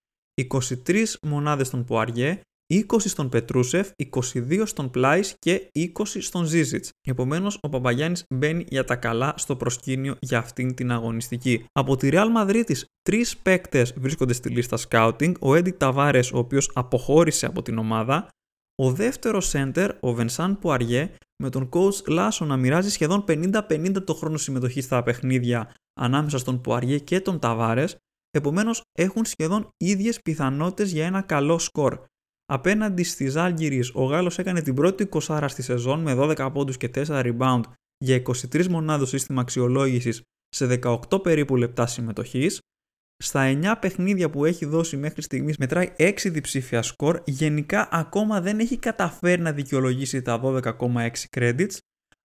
23 0.87 1.05
μονάδες 1.21 1.67
στον 1.67 1.83
Πουαριέ, 1.83 2.41
20 2.73 2.83
στον 2.99 3.29
Πετρούσεφ, 3.29 3.89
22 3.95 4.65
στον 4.65 4.89
Πλάις 4.91 5.35
και 5.39 5.69
20 5.73 6.21
στον 6.21 6.45
Ζίζιτς. 6.45 6.89
Επομένως, 7.07 7.57
ο 7.61 7.69
Παπαγιάννης 7.69 8.23
μπαίνει 8.35 8.65
για 8.69 8.83
τα 8.83 8.95
καλά 8.95 9.33
στο 9.37 9.55
προσκήνιο 9.55 10.15
για 10.19 10.37
αυτήν 10.37 10.73
την 10.73 10.91
αγωνιστική. 10.91 11.65
Από 11.71 11.95
τη 11.95 12.09
Real 12.11 12.27
Madrid, 12.37 12.63
τρεις 13.01 13.37
παίκτες 13.37 13.93
βρίσκονται 13.97 14.33
στη 14.33 14.49
λίστα 14.49 14.77
scouting. 14.89 15.33
Ο 15.39 15.55
Έντι 15.55 15.71
Ταβάρες, 15.71 16.31
ο 16.31 16.37
οποίος 16.37 16.71
αποχώρησε 16.73 17.45
από 17.45 17.61
την 17.61 17.77
ομάδα. 17.77 18.27
Ο 18.75 18.91
δεύτερος 18.91 19.51
center, 19.53 19.89
ο 19.99 20.13
Βενσάν 20.13 20.59
Πουαριέ, 20.59 21.11
με 21.43 21.49
τον 21.49 21.69
coach 21.71 22.07
Λάσο 22.07 22.45
να 22.45 22.57
μοιράζει 22.57 22.89
σχεδόν 22.89 23.23
50-50 23.27 24.03
το 24.05 24.13
χρόνο 24.13 24.37
συμμετοχής 24.37 24.83
στα 24.83 25.03
παιχνίδια 25.03 25.73
ανάμεσα 25.99 26.37
στον 26.37 26.61
Πουαριέ 26.61 26.99
και 26.99 27.19
τον 27.21 27.39
Ταβάρε, 27.39 27.85
επομένως 28.31 28.81
έχουν 28.91 29.25
σχεδόν 29.25 29.67
ίδιες 29.77 30.21
πιθανότητες 30.21 30.91
για 30.91 31.05
ένα 31.05 31.21
καλό 31.21 31.59
σκορ. 31.59 31.99
Απέναντι 32.45 33.03
στις 33.03 33.35
Άλγηρη, 33.35 33.83
ο 33.93 34.03
Γάλλος 34.03 34.37
έκανε 34.37 34.61
την 34.61 34.73
πρώτη 34.73 35.09
20 35.11 35.45
στη 35.47 35.61
σεζόν 35.61 36.01
με 36.01 36.13
12 36.17 36.49
πόντους 36.53 36.77
και 36.77 36.89
4 36.95 37.03
rebound 37.07 37.61
για 37.97 38.15
23 38.15 38.67
μονάδες 38.67 39.09
σύστημα 39.09 39.41
αξιολόγησης 39.41 40.21
σε 40.47 40.79
18 40.83 41.23
περίπου 41.23 41.55
λεπτά 41.55 41.87
συμμετοχής, 41.87 42.59
στα 43.17 43.59
9 43.63 43.75
παιχνίδια 43.79 44.29
που 44.29 44.45
έχει 44.45 44.65
δώσει 44.65 44.97
μέχρι 44.97 45.21
στιγμής 45.21 45.57
μετράει 45.57 45.91
6 45.97 46.11
διψήφια 46.23 46.81
σκορ. 46.81 47.21
Γενικά 47.25 47.87
ακόμα 47.91 48.41
δεν 48.41 48.59
έχει 48.59 48.77
καταφέρει 48.77 49.41
να 49.41 49.51
δικαιολογήσει 49.51 50.21
τα 50.21 50.41
12,6 50.43 51.09
credits, 51.37 51.77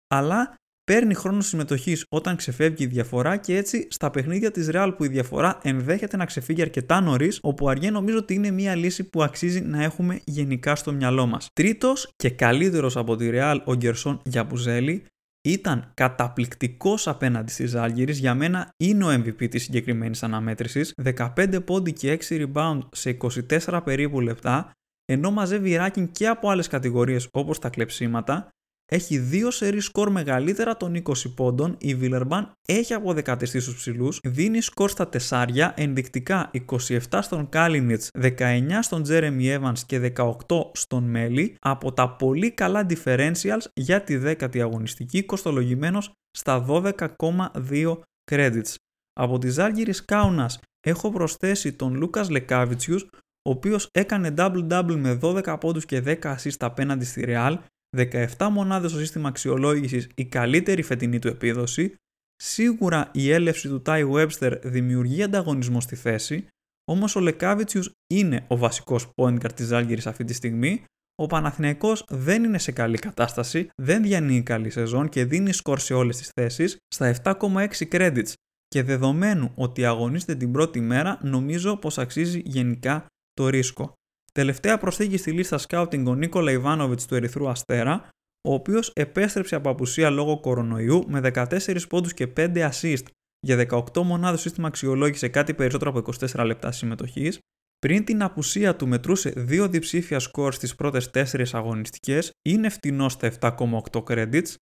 αλλά 0.09 0.55
παίρνει 0.85 1.15
χρόνο 1.15 1.41
συμμετοχής 1.41 2.05
όταν 2.09 2.37
ξεφεύγει 2.37 2.85
η 2.85 2.87
διαφορά 2.87 3.37
και 3.37 3.57
έτσι 3.57 3.87
στα 3.91 4.11
παιχνίδια 4.11 4.51
της 4.51 4.69
Real 4.73 4.93
που 4.97 5.05
η 5.05 5.09
διαφορά 5.09 5.59
ενδέχεται 5.63 6.17
να 6.17 6.25
ξεφύγει 6.25 6.63
αρκετά 6.63 7.01
νωρίς, 7.01 7.39
όπου 7.43 7.69
αργέ 7.69 7.91
νομίζω 7.91 8.17
ότι 8.19 8.35
είναι 8.35 8.51
μια 8.51 8.75
λύση 8.75 9.05
που 9.05 9.23
αξίζει 9.23 9.61
να 9.61 9.83
έχουμε 9.83 10.21
γενικά 10.25 10.77
στο 10.77 10.93
μυαλό 10.93 11.27
μας. 11.27 11.49
Τρίτος 11.53 12.13
και 12.17 12.31
καλύτερος 12.31 12.97
από 12.97 13.17
τη 13.17 13.31
Real 13.33 13.59
ο 13.65 13.75
Γκερσόν 13.75 14.21
Γιαμπουζέλη 14.25 15.05
ήταν 15.43 15.91
καταπληκτικός 15.95 17.09
απέναντι 17.09 17.53
στις 17.53 17.71
Ζάλγιρις, 17.71 18.19
για 18.19 18.35
μένα 18.35 18.69
είναι 18.77 19.05
ο 19.05 19.09
MVP 19.13 19.49
της 19.51 19.63
συγκεκριμένης 19.63 20.23
αναμέτρησης, 20.23 20.95
15 21.17 21.61
πόντι 21.65 21.93
και 21.93 22.13
6 22.13 22.47
rebound 22.47 22.81
σε 22.93 23.11
24 23.11 23.81
περίπου 23.85 24.21
λεπτά, 24.21 24.71
ενώ 25.05 25.31
μαζεύει 25.31 25.77
ράκιν 25.77 26.11
και 26.11 26.29
από 26.29 26.51
άλλες 26.51 26.69
κατηγορίες 26.69 27.29
όπως 27.33 27.59
τα 27.59 27.69
κλεψίματα, 27.69 28.49
έχει 28.91 29.19
δύο 29.19 29.51
σερί 29.51 29.81
σκορ 29.81 30.11
μεγαλύτερα 30.11 30.77
των 30.77 31.03
20 31.03 31.13
πόντων, 31.35 31.77
η 31.79 31.95
Βιλερμπάν 31.95 32.53
έχει 32.69 32.95
αποδεκατεστεί 32.95 33.61
στους 33.61 33.75
ψηλούς, 33.75 34.19
δίνει 34.25 34.61
σκορ 34.61 34.91
στα 34.91 35.09
τεσσάρια, 35.09 35.75
ενδεικτικά 35.77 36.51
27 36.69 36.99
στον 37.23 37.49
Κάλινιτς, 37.49 38.11
19 38.21 38.83
στον 38.83 39.03
Τζέρεμι 39.03 39.57
Evans 39.59 39.79
και 39.87 39.99
18 39.99 40.71
στον 40.73 41.05
Μέλι, 41.05 41.57
από 41.61 41.93
τα 41.93 42.11
πολύ 42.11 42.51
καλά 42.51 42.87
differentials 42.89 43.65
για 43.75 44.03
τη 44.03 44.21
10η 44.25 44.59
αγωνιστική, 44.59 45.25
κοστολογημένος 45.25 46.13
στα 46.31 46.65
12,2 46.69 47.99
credits. 48.31 48.75
Από 49.13 49.39
τη 49.39 49.49
Ζάλγιρης 49.49 50.05
Κάουνας 50.05 50.61
έχω 50.81 51.11
προσθέσει 51.11 51.73
τον 51.73 51.95
Λούκας 51.95 52.31
Λεκάβιτσιους, 52.31 53.03
ο 53.49 53.51
οποίος 53.51 53.89
έκανε 53.93 54.35
double-double 54.37 54.97
με 54.97 55.19
12 55.23 55.57
πόντους 55.61 55.85
και 55.85 56.01
10 56.01 56.37
assist 56.37 56.57
απέναντι 56.59 57.05
στη 57.05 57.25
Real 57.27 57.57
17 57.97 58.49
μονάδες 58.51 58.91
στο 58.91 59.01
σύστημα 59.01 59.29
αξιολόγησης 59.29 60.09
η 60.15 60.25
καλύτερη 60.25 60.83
φετινή 60.83 61.19
του 61.19 61.29
επίδοση, 61.29 61.95
σίγουρα 62.37 63.11
η 63.13 63.31
έλευση 63.31 63.69
του 63.69 63.83
Τάι 63.83 64.03
Webster 64.13 64.59
δημιουργεί 64.63 65.23
ανταγωνισμό 65.23 65.81
στη 65.81 65.97
θέση, 65.97 66.47
όμως 66.91 67.17
ο 67.17 67.21
Λεκάβιτσιους 67.21 67.91
είναι 68.15 68.45
ο 68.49 68.57
βασικός 68.57 69.11
point 69.15 69.35
guard 69.41 69.53
της 69.55 69.67
Ζάλγηρης 69.67 70.07
αυτή 70.07 70.25
τη 70.25 70.33
στιγμή, 70.33 70.85
ο 71.23 71.27
Παναθηναϊκός 71.27 72.05
δεν 72.09 72.45
είναι 72.45 72.59
σε 72.59 72.73
καλή 72.73 72.99
κατάσταση, 72.99 73.71
δεν 73.83 74.03
διανύει 74.03 74.43
καλή 74.43 74.71
σεζόν 74.71 75.09
και 75.09 75.25
δίνει 75.25 75.53
σκορ 75.53 75.79
σε 75.79 75.95
όλες 75.95 76.17
τις 76.17 76.29
θέσεις 76.41 76.77
στα 76.95 77.15
7,6 77.23 77.89
credits 77.93 78.33
και 78.69 78.83
δεδομένου 78.83 79.53
ότι 79.55 79.85
αγωνίζεται 79.85 80.35
την 80.35 80.53
πρώτη 80.53 80.81
μέρα 80.81 81.19
νομίζω 81.23 81.77
πως 81.77 81.99
αξίζει 81.99 82.43
γενικά 82.45 83.07
το 83.33 83.49
ρίσκο. 83.49 83.95
Τελευταία 84.33 84.79
προσθήκη 84.79 85.17
στη 85.17 85.33
λίστα 85.33 85.59
scouting 85.69 86.05
ο 86.07 86.15
Νίκολα 86.15 86.51
Ιβάνοβιτς 86.51 87.07
του 87.07 87.15
Ερυθρού 87.15 87.49
Αστέρα, 87.49 88.09
ο 88.49 88.55
οποίος 88.55 88.93
επέστρεψε 88.95 89.55
από 89.55 89.71
απουσία 89.71 90.11
λόγω 90.11 90.41
κορονοϊού 90.41 91.05
με 91.09 91.21
14 91.35 91.89
πόντους 91.89 92.15
και 92.15 92.33
5 92.37 92.71
assist 92.71 93.03
για 93.41 93.57
18 93.57 94.03
μονάδες. 94.03 94.41
Σύστημα 94.41 94.69
αξιολόγησε 94.69 95.29
κάτι 95.29 95.55
περισσότερο 95.55 95.91
από 95.91 96.13
24 96.21 96.45
λεπτά 96.45 96.73
συμμετοχής. 96.73 97.39
Πριν 97.79 98.05
την 98.05 98.23
απουσία 98.23 98.77
του 98.77 98.89
μετρούσε 98.89 99.33
δύο 99.37 99.69
διψήφια 99.69 100.19
σκορ 100.19 100.53
στις 100.53 100.75
πρώτες 100.75 101.11
4 101.11 101.45
αγωνιστικές, 101.53 102.33
είναι 102.49 102.69
φτηνός 102.69 103.13
στα 103.13 103.27
7,8 103.27 104.03
credits, 104.09 104.55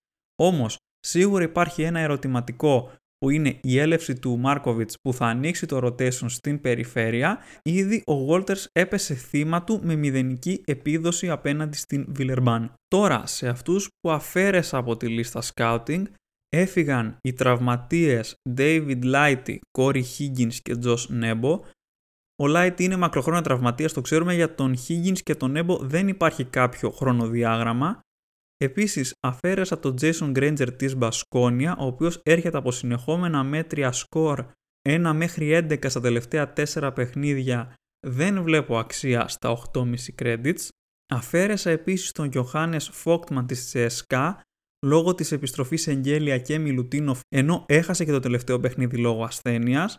όμως 0.43 0.77
σίγουρα 0.99 1.45
υπάρχει 1.45 1.83
ένα 1.83 2.01
ερωτηματικό 2.01 2.93
που 3.19 3.31
είναι 3.31 3.59
η 3.63 3.79
έλευση 3.79 4.19
του 4.19 4.39
Μάρκοβιτς 4.39 4.95
που 5.01 5.13
θα 5.13 5.27
ανοίξει 5.27 5.67
το 5.67 5.87
rotation 5.87 6.31
στην 6.31 6.61
περιφέρεια, 6.61 7.39
ήδη 7.63 8.03
ο 8.07 8.35
Walters 8.35 8.65
έπεσε 8.73 9.15
θύμα 9.15 9.65
του 9.65 9.81
με 9.83 9.95
μηδενική 9.95 10.63
επίδοση 10.65 11.31
απέναντι 11.31 11.77
στην 11.77 12.07
Βιλερμπάν. 12.09 12.75
Τώρα, 12.89 13.27
σε 13.27 13.49
αυτούς 13.49 13.89
που 14.01 14.11
αφαίρεσα 14.11 14.77
από 14.79 14.97
τη 14.97 15.09
λίστα 15.09 15.43
scouting, 15.55 16.03
έφυγαν 16.49 17.17
οι 17.21 17.33
τραυματίες 17.33 18.35
David 18.57 19.03
Lighty, 19.03 19.59
Corey 19.79 20.03
Higgins 20.03 20.55
και 20.55 20.77
Josh 20.85 21.07
Nebo. 21.23 21.61
Ο 22.43 22.45
Lighty 22.47 22.81
είναι 22.81 22.97
μακροχρόνια 22.97 23.43
τραυματίας, 23.43 23.93
το 23.93 24.01
ξέρουμε, 24.01 24.35
για 24.35 24.55
τον 24.55 24.77
Higgins 24.77 25.19
και 25.23 25.35
τον 25.35 25.57
Nebo 25.57 25.79
δεν 25.81 26.09
υπάρχει 26.09 26.45
κάποιο 26.45 26.91
χρονοδιάγραμμα. 26.91 28.01
Επίσης 28.61 29.15
αφαίρεσα 29.21 29.79
τον 29.79 29.95
Jayson 30.01 30.37
Granger 30.37 30.77
της 30.77 30.97
Μπασκόνια, 30.97 31.77
ο 31.79 31.87
οποίος 31.87 32.21
έρχεται 32.23 32.57
από 32.57 32.71
συνεχόμενα 32.71 33.43
μέτρια 33.43 33.93
σκορ 33.93 34.47
1 34.89 35.13
μέχρι 35.15 35.51
11 35.53 35.89
στα 35.89 36.01
τελευταία 36.01 36.53
4 36.57 36.91
παιχνίδια, 36.95 37.75
δεν 38.07 38.43
βλέπω 38.43 38.79
αξία 38.79 39.29
στα 39.29 39.51
8,5 39.51 40.15
credits. 40.23 40.69
Αφαίρεσα 41.13 41.71
επίσης 41.71 42.13
τον 42.13 42.31
Johannes 42.35 42.87
Voigtmann 42.91 43.47
της 43.47 43.75
CSKA 43.75 44.35
λόγω 44.87 45.15
της 45.15 45.33
επιστροφής 45.33 45.87
Σενγκέλια 45.87 46.39
και 46.39 46.59
Μιλουτίνοφ 46.59 47.21
ενώ 47.29 47.65
έχασε 47.69 48.05
και 48.05 48.13
το 48.13 48.21
τελευταίο 48.21 48.61
παιχνίδι 48.61 48.97
λόγω 48.97 49.25
ασθένειας. 49.25 49.97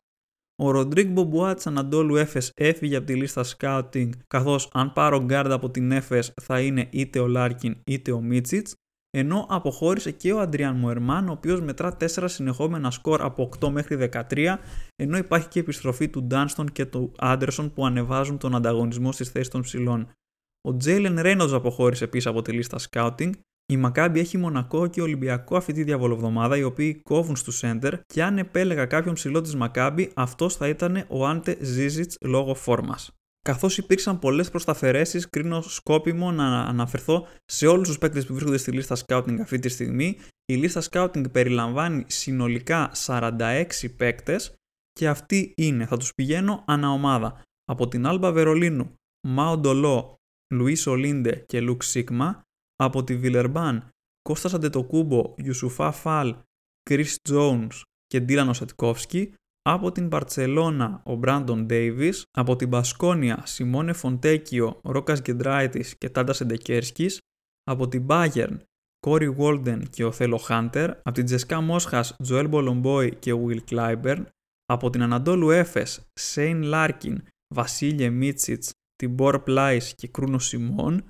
Ο 0.62 0.72
Ροντρίγκ 0.72 1.12
Μπομπουά 1.12 1.54
της 1.54 1.64
Αναντολού 1.66 2.16
Έφες 2.16 2.52
έφυγε 2.56 2.96
από 2.96 3.06
τη 3.06 3.16
λίστα 3.16 3.44
scouting, 3.58 4.10
καθώς 4.28 4.70
αν 4.74 4.94
πάρω 4.94 5.24
γκάρντ 5.24 5.52
από 5.52 5.70
την 5.70 5.92
Έφες 5.92 6.34
θα 6.42 6.62
είναι 6.62 6.88
είτε 6.92 7.20
ο 7.20 7.28
Λάρκιν 7.28 7.76
είτε 7.86 8.12
ο 8.12 8.22
Μίτσιτς. 8.22 8.76
ενώ 9.10 9.46
αποχώρησε 9.50 10.12
και 10.12 10.34
ο 10.34 10.40
Αντριάν 10.40 10.76
Μουερμάν, 10.76 11.30
ο 11.30 11.32
οποίος 11.32 11.62
μετρά 11.62 11.98
4 12.00 12.06
συνεχόμενα 12.26 12.92
σκορ 12.92 13.22
από 13.22 13.50
8 13.60 13.70
μέχρι 13.70 13.96
13, 13.96 14.60
ενώ 14.96 15.18
υπάρχει 15.18 15.48
και 15.48 15.60
επιστροφή 15.60 16.10
του 16.10 16.24
Ντάνστον 16.24 16.72
και 16.72 16.86
του 16.86 17.12
Άντερσον 17.18 17.74
που 17.74 17.86
ανεβάζουν 17.86 18.38
τον 18.38 18.56
ανταγωνισμό 18.56 19.12
στις 19.12 19.30
θέσεις 19.30 19.50
των 19.50 19.62
ψηλών. 19.62 20.12
Ο 20.68 20.78
Τζέιλεν 20.78 21.20
Ρέινοτ 21.20 21.54
αποχώρησε 21.54 22.08
πίσω 22.08 22.30
από 22.30 22.42
τη 22.42 22.52
λίστα 22.52 22.78
scouting. 22.90 23.30
Η 23.72 23.78
Μακάμπη 23.78 24.20
έχει 24.20 24.38
Μονακό 24.38 24.88
και 24.88 25.02
Ολυμπιακό 25.02 25.58
αυτή 25.58 25.74
τη 25.74 25.84
διαβολοβδομάδα, 25.84 26.58
οι 26.58 26.64
οποίοι 26.64 26.96
κόβουν 26.96 27.36
στου 27.36 27.52
σέντερ 27.52 28.00
και 28.06 28.24
αν 28.24 28.38
επέλεγα 28.38 28.86
κάποιον 28.86 29.14
ψηλό 29.14 29.42
της 29.42 29.56
Μακάμπη, 29.56 30.12
αυτός 30.16 30.56
θα 30.56 30.68
ήταν 30.68 31.06
ο 31.08 31.28
Άντε 31.28 31.58
Ζίζιτ 31.62 32.12
λόγω 32.22 32.56
φόρμας. 32.56 33.12
Καθώς 33.42 33.78
υπήρξαν 33.78 34.20
πολλές 34.20 34.50
προσταφαιρέσει, 34.50 35.30
κρίνω 35.30 35.62
σκόπιμο 35.62 36.32
να 36.32 36.62
αναφερθώ 36.62 37.28
σε 37.46 37.68
όλους 37.68 37.88
τους 37.88 37.98
παίκτες 37.98 38.26
που 38.26 38.34
βρίσκονται 38.34 38.58
στη 38.58 38.72
λίστα 38.72 38.98
scouting 39.06 39.38
αυτή 39.42 39.60
τη 39.60 39.70
στιγμή. 39.70 40.18
Η 40.46 40.56
λίστα 40.56 40.82
scouting 40.90 41.32
περιλαμβάνει 41.32 42.04
συνολικά 42.08 42.92
46 43.06 43.66
παίκτες 43.98 44.54
και 44.92 45.08
αυτοί 45.08 45.54
είναι, 45.58 45.86
θα 45.86 45.98
τους 45.98 46.14
πηγαίνω 46.14 46.64
ανά 46.68 46.90
ομάδα. 46.90 47.42
Από 47.66 47.88
την 47.88 48.06
Άλμπα 48.06 48.32
Βερολίνου, 48.32 48.94
Μάοντο 49.28 49.58
Λο, 49.58 50.16
Λουίς 50.54 50.78
Ολίντε 50.86 51.44
και 51.48 51.62
Λουκ 51.62 51.84
Σίγμα. 51.84 52.42
Από 52.84 53.04
τη 53.04 53.18
Βιλερμπάν, 53.18 53.90
Κώστας 54.22 54.54
Αντετοκούμπο, 54.54 55.34
Γιουσουφά 55.38 55.92
Φαλ, 55.92 56.36
Chris 56.90 57.16
Jones 57.30 57.82
και 58.06 58.20
Ντίλαν 58.20 58.54
Οσετκόφσκι 58.54 59.34
από 59.62 59.92
την 59.92 60.08
Μπαρτσελώνα 60.08 61.02
ο 61.06 61.16
Μπράντον 61.16 61.66
Ντέιβις, 61.66 62.24
από 62.32 62.56
την 62.56 62.70
Μπασκόνια 62.70 63.46
Σιμώνε 63.46 63.94
Φοντέκιο, 63.94 64.80
Ρόκας 64.84 65.22
Γκεντράιτης 65.22 65.98
και 65.98 66.10
Τάντας 66.10 66.34
Σεντεκέρσκις, 66.34 67.20
από 67.64 67.88
την 67.88 68.06
Bayern 68.10 68.58
Κόρι 69.00 69.30
Βόλντεν 69.30 69.90
και 69.90 70.06
Οθέλο 70.06 70.38
Χάντερ, 70.38 70.90
από 70.90 71.12
την 71.12 71.26
Τσεσκά 71.26 71.62
Μόσχας 71.62 72.16
Τζοέλ 72.24 72.48
Μπολομπόι 72.48 73.16
και 73.16 73.34
Γουίλ 73.34 73.62
Κλάιμπερν, 73.64 74.28
από 74.66 74.90
την 74.90 75.02
Ανατόλου 75.02 75.50
Έφες 75.50 76.02
Σέιν 76.14 76.64
Λάρκιν, 76.64 77.24
Βασίλε 77.56 78.10
Μίτσιτς, 78.10 78.72
Τίμπορ 78.96 79.40
Πλάις 79.40 79.96
και 79.96 80.08
Κρούνο 80.08 80.40
Σιμόν, 80.40 81.10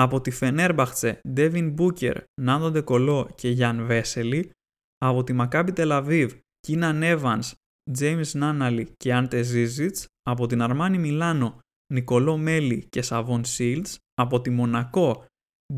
από 0.00 0.20
τη 0.20 0.30
Φενέρμπαχτσε 0.30 1.20
Ντέβιν 1.28 1.70
Μπούκερ, 1.70 2.22
Νάντο 2.40 2.70
Ντεκολό 2.70 3.30
και 3.34 3.48
Γιάν 3.48 3.86
Βέσελη, 3.86 4.50
από 4.98 5.24
τη 5.24 5.32
Μακάμπι 5.32 5.72
Τελαβίβ 5.72 6.32
Κίναν 6.60 7.00
Evans, 7.02 7.52
James 7.98 8.30
Νάναλι 8.32 8.92
και 8.96 9.14
Άντε 9.14 9.42
Ζίζιτς, 9.42 10.06
από 10.22 10.46
την 10.46 10.62
Αρμάνι 10.62 10.98
Μιλάνο, 10.98 11.58
Νικολό 11.92 12.36
Μέλι 12.36 12.86
και 12.88 13.02
Σαβόν 13.02 13.44
Σίλτς, 13.44 13.98
από 14.14 14.40
τη 14.40 14.50
Μονακό, 14.50 15.24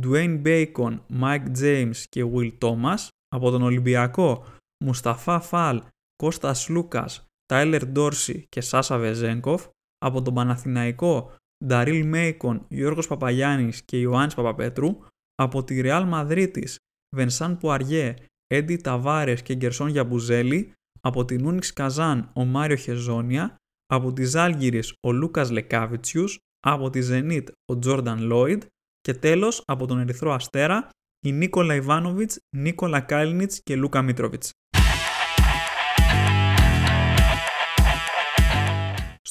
Dwayne 0.03 0.43
Bacon, 0.43 1.01
Mike 1.21 1.47
James 1.59 1.97
και 2.09 2.25
Will 2.35 2.59
Thomas, 2.59 3.09
από 3.29 3.51
τον 3.51 3.63
Ολυμπιακό, 3.63 4.47
Μουσταφά 4.85 5.41
Φαλ, 5.41 5.83
Κώστας 6.17 6.69
Λούκας, 6.69 7.25
Τάιλερ 7.47 7.87
Ντόρσι 7.87 8.45
και 8.49 8.61
Σάσα 8.61 8.99
Βεζέγκοφ, 8.99 9.67
από 9.99 10.23
τον 10.23 10.35
Παναθηναϊκό, 10.35 11.33
Νταρίλ 11.65 12.07
Μέικον, 12.07 12.65
Γιώργος 12.69 13.07
Παπαγιάννης 13.07 13.83
και 13.83 13.99
Ιωάννης 13.99 14.35
Παπαπέτρου, 14.35 14.99
από 15.35 15.65
τη 15.65 15.81
Ρεάλ 15.81 16.05
Μαδρίτης, 16.05 16.77
Βενσάν 17.17 17.59
Πουαριέ, 17.59 18.15
Έντι 18.47 18.77
Ταβάρες 18.77 19.43
και 19.43 19.55
Γκερσόν 19.55 19.89
Γιαμπουζέλη, 19.89 20.73
από 21.01 21.25
την 21.25 21.47
Ούνιξ 21.47 21.73
Καζάν 21.73 22.31
ο 22.35 22.45
Μάριο 22.45 22.77
Χεζόνια, 22.77 23.57
από 23.87 24.13
τη 24.13 24.25
Ζάλγιρης 24.25 24.95
ο 25.07 25.13
Λούκας 25.13 25.51
Λεκάβιτσιους, 25.51 26.39
από 26.67 26.91
τη 26.91 27.01
Ζενίτ 27.01 27.49
ο 27.73 27.79
Τζόρνταν 27.79 28.23
Λόιντ 28.23 28.63
και 29.01 29.15
τέλος 29.15 29.63
από 29.67 29.87
τον 29.87 29.99
Ερυθρό 29.99 30.33
Αστέρα 30.33 30.89
η 31.27 31.33
Νίκολα 31.33 31.75
Ιβάνοβιτς, 31.75 32.39
Νίκολα 32.57 33.01
Κάλινιτς 33.01 33.61
και 33.63 33.77
Λούκα 33.77 34.03
Μίτροβιτς. 34.03 34.51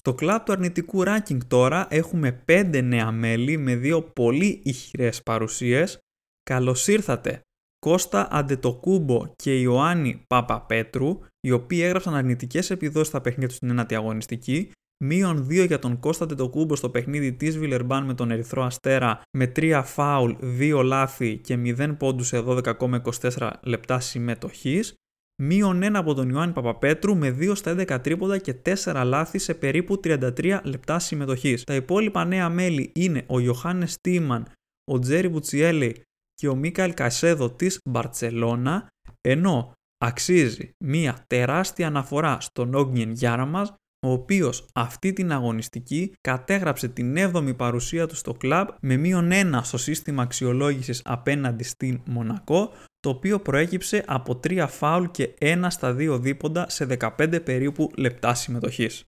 Στο 0.04 0.14
κλαμπ 0.14 0.44
του 0.44 0.52
αρνητικού 0.52 1.04
ranking 1.06 1.38
τώρα 1.48 1.88
έχουμε 1.90 2.44
5 2.48 2.82
νέα 2.84 3.12
μέλη 3.12 3.58
με 3.58 3.76
δύο 3.76 4.02
πολύ 4.02 4.62
ηχηρές 4.64 5.24
παρουσίες. 5.24 6.00
Καλώς 6.44 6.88
ήρθατε. 6.88 7.42
Κώστα 7.80 8.28
Αντετοκούμπο 8.32 9.34
και 9.36 9.60
Ιωάννη 9.60 10.24
Παπαπέτρου, 10.28 11.20
οι 11.40 11.52
οποίοι 11.52 11.80
έγραψαν 11.84 12.16
αρνητικές 12.16 12.70
επιδόσεις 12.70 13.08
στα 13.08 13.22
παιχνίδια 13.22 13.48
τους 13.48 13.56
στην 13.56 13.70
ένατη 13.70 13.96
αγωνιστική, 13.96 14.72
μείον 15.04 15.48
2 15.50 15.66
για 15.66 15.80
τον 15.80 16.00
Κώστα 16.00 16.24
Αντετοκούμπο 16.24 16.76
στο 16.76 16.90
παιχνίδι 16.90 17.34
της 17.34 17.58
Βιλερμπάν 17.58 18.06
με 18.06 18.14
τον 18.14 18.32
Ερυθρό 18.32 18.64
Αστέρα 18.64 19.22
με 19.38 19.52
3 19.56 19.82
φάουλ, 19.86 20.32
2 20.42 20.82
λάθη 20.84 21.38
και 21.38 21.58
0 21.58 21.96
πόντους 21.98 22.28
σε 22.28 22.42
12,24 22.42 23.52
λεπτά 23.62 24.00
συμμετοχής, 24.00 24.94
μείον 25.44 25.84
1 25.84 25.90
από 25.94 26.14
τον 26.14 26.30
Ιωάννη 26.30 26.54
Παπαπέτρου 26.54 27.18
με 27.18 27.38
2 27.40 27.52
στα 27.56 27.76
11 27.78 28.00
τρίποντα 28.04 28.38
και 28.38 28.56
4 28.84 29.02
λάθη 29.06 29.38
σε 29.38 29.54
περίπου 29.54 30.00
33 30.04 30.60
λεπτά 30.64 31.00
συμμετοχής. 31.00 31.64
Τα 31.64 31.76
υπόλοιπα 31.76 32.26
νέα 32.26 32.50
μέλη 32.50 32.92
είναι 32.96 33.24
ο 33.28 33.40
Ιωάννης 33.40 33.98
Τίμαν, 34.02 34.48
ο 34.92 35.00
Τζέρι 35.00 35.30
Μπουτσιέλη, 35.30 36.02
και 36.34 36.48
ο 36.48 36.56
Μίκαλ 36.56 36.94
Κασέδο 36.94 37.52
της 37.52 37.80
Μπαρτσελώνα, 37.90 38.88
ενώ 39.22 39.72
αξίζει 39.98 40.70
μία 40.86 41.24
τεράστια 41.28 41.88
αναφορά 41.88 42.40
στον 42.40 42.74
Όγνιεν 42.74 43.12
Γιάρα 43.12 43.46
μας, 43.46 43.74
ο 44.06 44.12
οποίος 44.12 44.66
αυτή 44.74 45.14
την 45.14 45.32
αγωνιστική 45.32 46.14
κατέγραψε 46.22 46.88
την 46.88 47.16
7η 47.18 47.56
παρουσία 47.58 48.08
του 48.08 48.16
στο 48.16 48.34
κλαμπ 48.34 48.68
με 48.82 48.98
μείον 48.98 49.32
ένα 49.32 49.64
στο 49.64 49.78
σύστημα 49.78 50.24
αξιολόγησης 50.24 51.02
απέναντι 51.06 51.64
στην 51.64 52.02
Μονακό, 52.06 52.72
το 53.02 53.10
οποίο 53.10 53.40
προέκυψε 53.40 54.04
από 54.08 54.40
3 54.48 54.66
φάουλ 54.70 55.06
και 55.06 55.34
1 55.40 55.66
στα 55.70 55.96
2 56.00 56.18
δίποντα 56.22 56.70
σε 56.70 56.88
15 57.00 57.44
περίπου 57.44 57.92
λεπτά 57.98 58.34
συμμετοχής. 58.34 59.04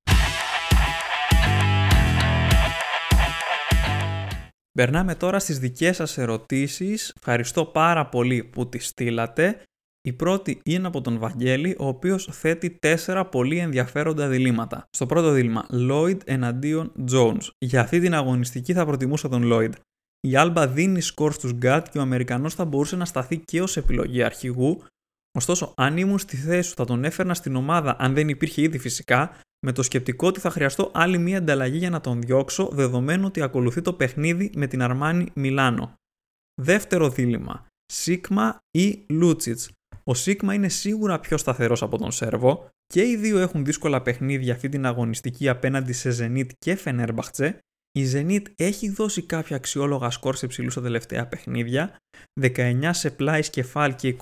Περνάμε 4.71 5.15
τώρα 5.15 5.39
στις 5.39 5.59
δικές 5.59 5.95
σας 5.95 6.17
ερωτήσεις. 6.17 7.13
Ευχαριστώ 7.17 7.65
πάρα 7.65 8.09
πολύ 8.09 8.43
που 8.43 8.69
τις 8.69 8.87
στείλατε. 8.87 9.61
Η 10.01 10.13
πρώτη 10.13 10.61
είναι 10.63 10.87
από 10.87 11.01
τον 11.01 11.19
Βαγγέλη, 11.19 11.75
ο 11.79 11.87
οποίος 11.87 12.29
θέτει 12.31 12.77
τέσσερα 12.81 13.25
πολύ 13.25 13.57
ενδιαφέροντα 13.57 14.27
διλήμματα. 14.27 14.85
Στο 14.89 15.05
πρώτο 15.05 15.31
δίλημα, 15.31 15.65
Lloyd 15.71 16.17
εναντίον 16.25 16.91
Jones. 17.11 17.49
Για 17.57 17.81
αυτή 17.81 17.99
την 17.99 18.13
αγωνιστική 18.13 18.73
θα 18.73 18.85
προτιμούσα 18.85 19.29
τον 19.29 19.41
Lloyd. 19.45 19.71
Η 20.27 20.35
Άλμπα 20.35 20.67
δίνει 20.67 21.01
σκορ 21.01 21.33
στους 21.33 21.53
Γκάτ 21.53 21.89
και 21.89 21.97
ο 21.97 22.01
Αμερικανός 22.01 22.53
θα 22.53 22.65
μπορούσε 22.65 22.95
να 22.95 23.05
σταθεί 23.05 23.37
και 23.37 23.61
ως 23.61 23.77
επιλογή 23.77 24.23
αρχηγού, 24.23 24.83
Ωστόσο, 25.37 25.73
αν 25.77 25.97
ήμουν 25.97 26.19
στη 26.19 26.37
θέση 26.37 26.69
σου, 26.69 26.75
θα 26.75 26.85
τον 26.85 27.03
έφερνα 27.03 27.33
στην 27.33 27.55
ομάδα, 27.55 27.95
αν 27.99 28.13
δεν 28.13 28.29
υπήρχε 28.29 28.61
ήδη 28.61 28.77
φυσικά, 28.77 29.35
με 29.65 29.71
το 29.71 29.83
σκεπτικό 29.83 30.27
ότι 30.27 30.39
θα 30.39 30.49
χρειαστώ 30.49 30.91
άλλη 30.93 31.17
μία 31.17 31.37
ανταλλαγή 31.37 31.77
για 31.77 31.89
να 31.89 32.01
τον 32.01 32.21
διώξω, 32.21 32.69
δεδομένου 32.71 33.25
ότι 33.25 33.41
ακολουθεί 33.41 33.81
το 33.81 33.93
παιχνίδι 33.93 34.51
με 34.55 34.67
την 34.67 34.81
Αρμάνι 34.81 35.31
Μιλάνο. 35.33 35.93
Δεύτερο 36.61 37.09
δίλημμα. 37.09 37.65
Σίγμα 37.85 38.59
ή 38.71 39.05
Λούτσιτς. 39.09 39.71
Ο 40.03 40.13
Σίγμα 40.13 40.53
είναι 40.53 40.69
σίγουρα 40.69 41.19
πιο 41.19 41.37
σταθερός 41.37 41.81
από 41.81 41.97
τον 41.97 42.11
Σέρβο 42.11 42.69
και 42.85 43.03
οι 43.03 43.15
δύο 43.15 43.39
έχουν 43.39 43.65
δύσκολα 43.65 44.01
παιχνίδια 44.01 44.53
αυτή 44.53 44.69
την 44.69 44.85
αγωνιστική 44.85 45.49
απέναντι 45.49 45.93
σε 45.93 46.15
Zenit 46.19 46.47
και 46.57 46.75
Φενέρμπαχτσε 46.75 47.59
η 47.99 48.11
Zenit 48.13 48.41
έχει 48.55 48.89
δώσει 48.89 49.21
κάποια 49.21 49.55
αξιόλογα 49.55 50.09
σκορ 50.09 50.35
σε 50.35 50.47
ψηλούς 50.47 50.73
στα 50.73 50.81
τελευταία 50.81 51.27
παιχνίδια, 51.27 51.95
19 52.41 52.89
σε 52.89 53.11
Πλάις 53.11 53.49
και 53.49 53.69
Φαλ 53.69 53.95
και 53.95 54.15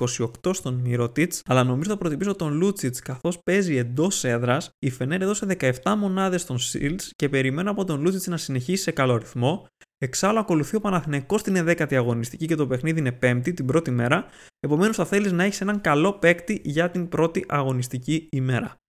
28 0.43 0.53
στον 0.53 0.73
Μίροτιτς, 0.73 1.33
αλλά 1.45 1.63
νομίζω 1.63 1.89
θα 1.89 1.97
προτιμήσω 1.97 2.35
τον 2.35 2.53
Λούτσιτς 2.53 2.95
καθώς 3.03 3.39
παίζει 3.43 3.75
εντός 3.75 4.23
έδρας. 4.23 4.69
Η 4.79 4.89
Φενέρ 4.89 5.21
έδωσε 5.21 5.45
17 5.45 5.95
μονάδες 5.97 6.41
στον 6.41 6.59
Σιλντς 6.59 7.11
και 7.15 7.29
περιμένω 7.29 7.71
από 7.71 7.83
τον 7.83 8.01
Λούτσιτς 8.01 8.27
να 8.27 8.37
συνεχίσει 8.37 8.83
σε 8.83 8.91
καλό 8.91 9.17
ρυθμό. 9.17 9.67
Εξάλλου 9.97 10.39
ακολουθεί 10.39 10.75
ο 10.75 10.79
Παναθηναϊκός 10.79 11.39
στην 11.39 11.55
11η 11.67 11.95
αγωνιστική 11.95 12.45
και 12.45 12.55
το 12.55 12.67
παιχνίδι 12.67 12.99
είναι 12.99 13.17
5η 13.21 13.53
την 13.55 13.65
πρώτη 13.65 13.91
μέρα. 13.91 14.25
Επομένως 14.59 14.95
θα 14.95 15.05
θέλεις 15.05 15.31
να 15.31 15.43
έχεις 15.43 15.61
έναν 15.61 15.81
καλό 15.81 16.13
παίκτη 16.13 16.61
για 16.63 16.91
την 16.91 17.09
πρώτη 17.09 17.45
αγωνιστική 17.47 18.27
ημέρα. 18.31 18.80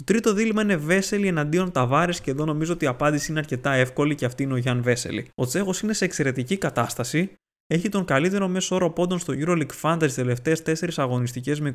Το 0.00 0.06
τρίτο 0.06 0.32
δίλημα 0.32 0.62
είναι 0.62 0.76
Βέσελη 0.76 1.26
εναντίον 1.26 1.72
Ταβάρες 1.72 2.20
και 2.20 2.30
εδώ 2.30 2.44
νομίζω 2.44 2.72
ότι 2.72 2.84
η 2.84 2.88
απάντηση 2.88 3.30
είναι 3.30 3.40
αρκετά 3.40 3.72
εύκολη 3.72 4.14
και 4.14 4.24
αυτή 4.24 4.42
είναι 4.42 4.52
ο 4.52 4.56
Γιάν 4.56 4.82
Βέσελη. 4.82 5.28
Ο 5.34 5.46
Τσέχος 5.46 5.80
είναι 5.80 5.92
σε 5.92 6.04
εξαιρετική 6.04 6.56
κατάσταση. 6.56 7.32
Έχει 7.66 7.88
τον 7.88 8.04
καλύτερο 8.04 8.48
μέσο 8.48 8.74
όρο 8.74 8.90
πόντων 8.90 9.18
στο 9.18 9.34
EuroLeague 9.36 9.80
Fantasy 9.82 9.98
τις 9.98 10.14
τελευταίες 10.14 10.62
4 10.62 10.88
αγωνιστικές 10.96 11.60
με 11.60 11.72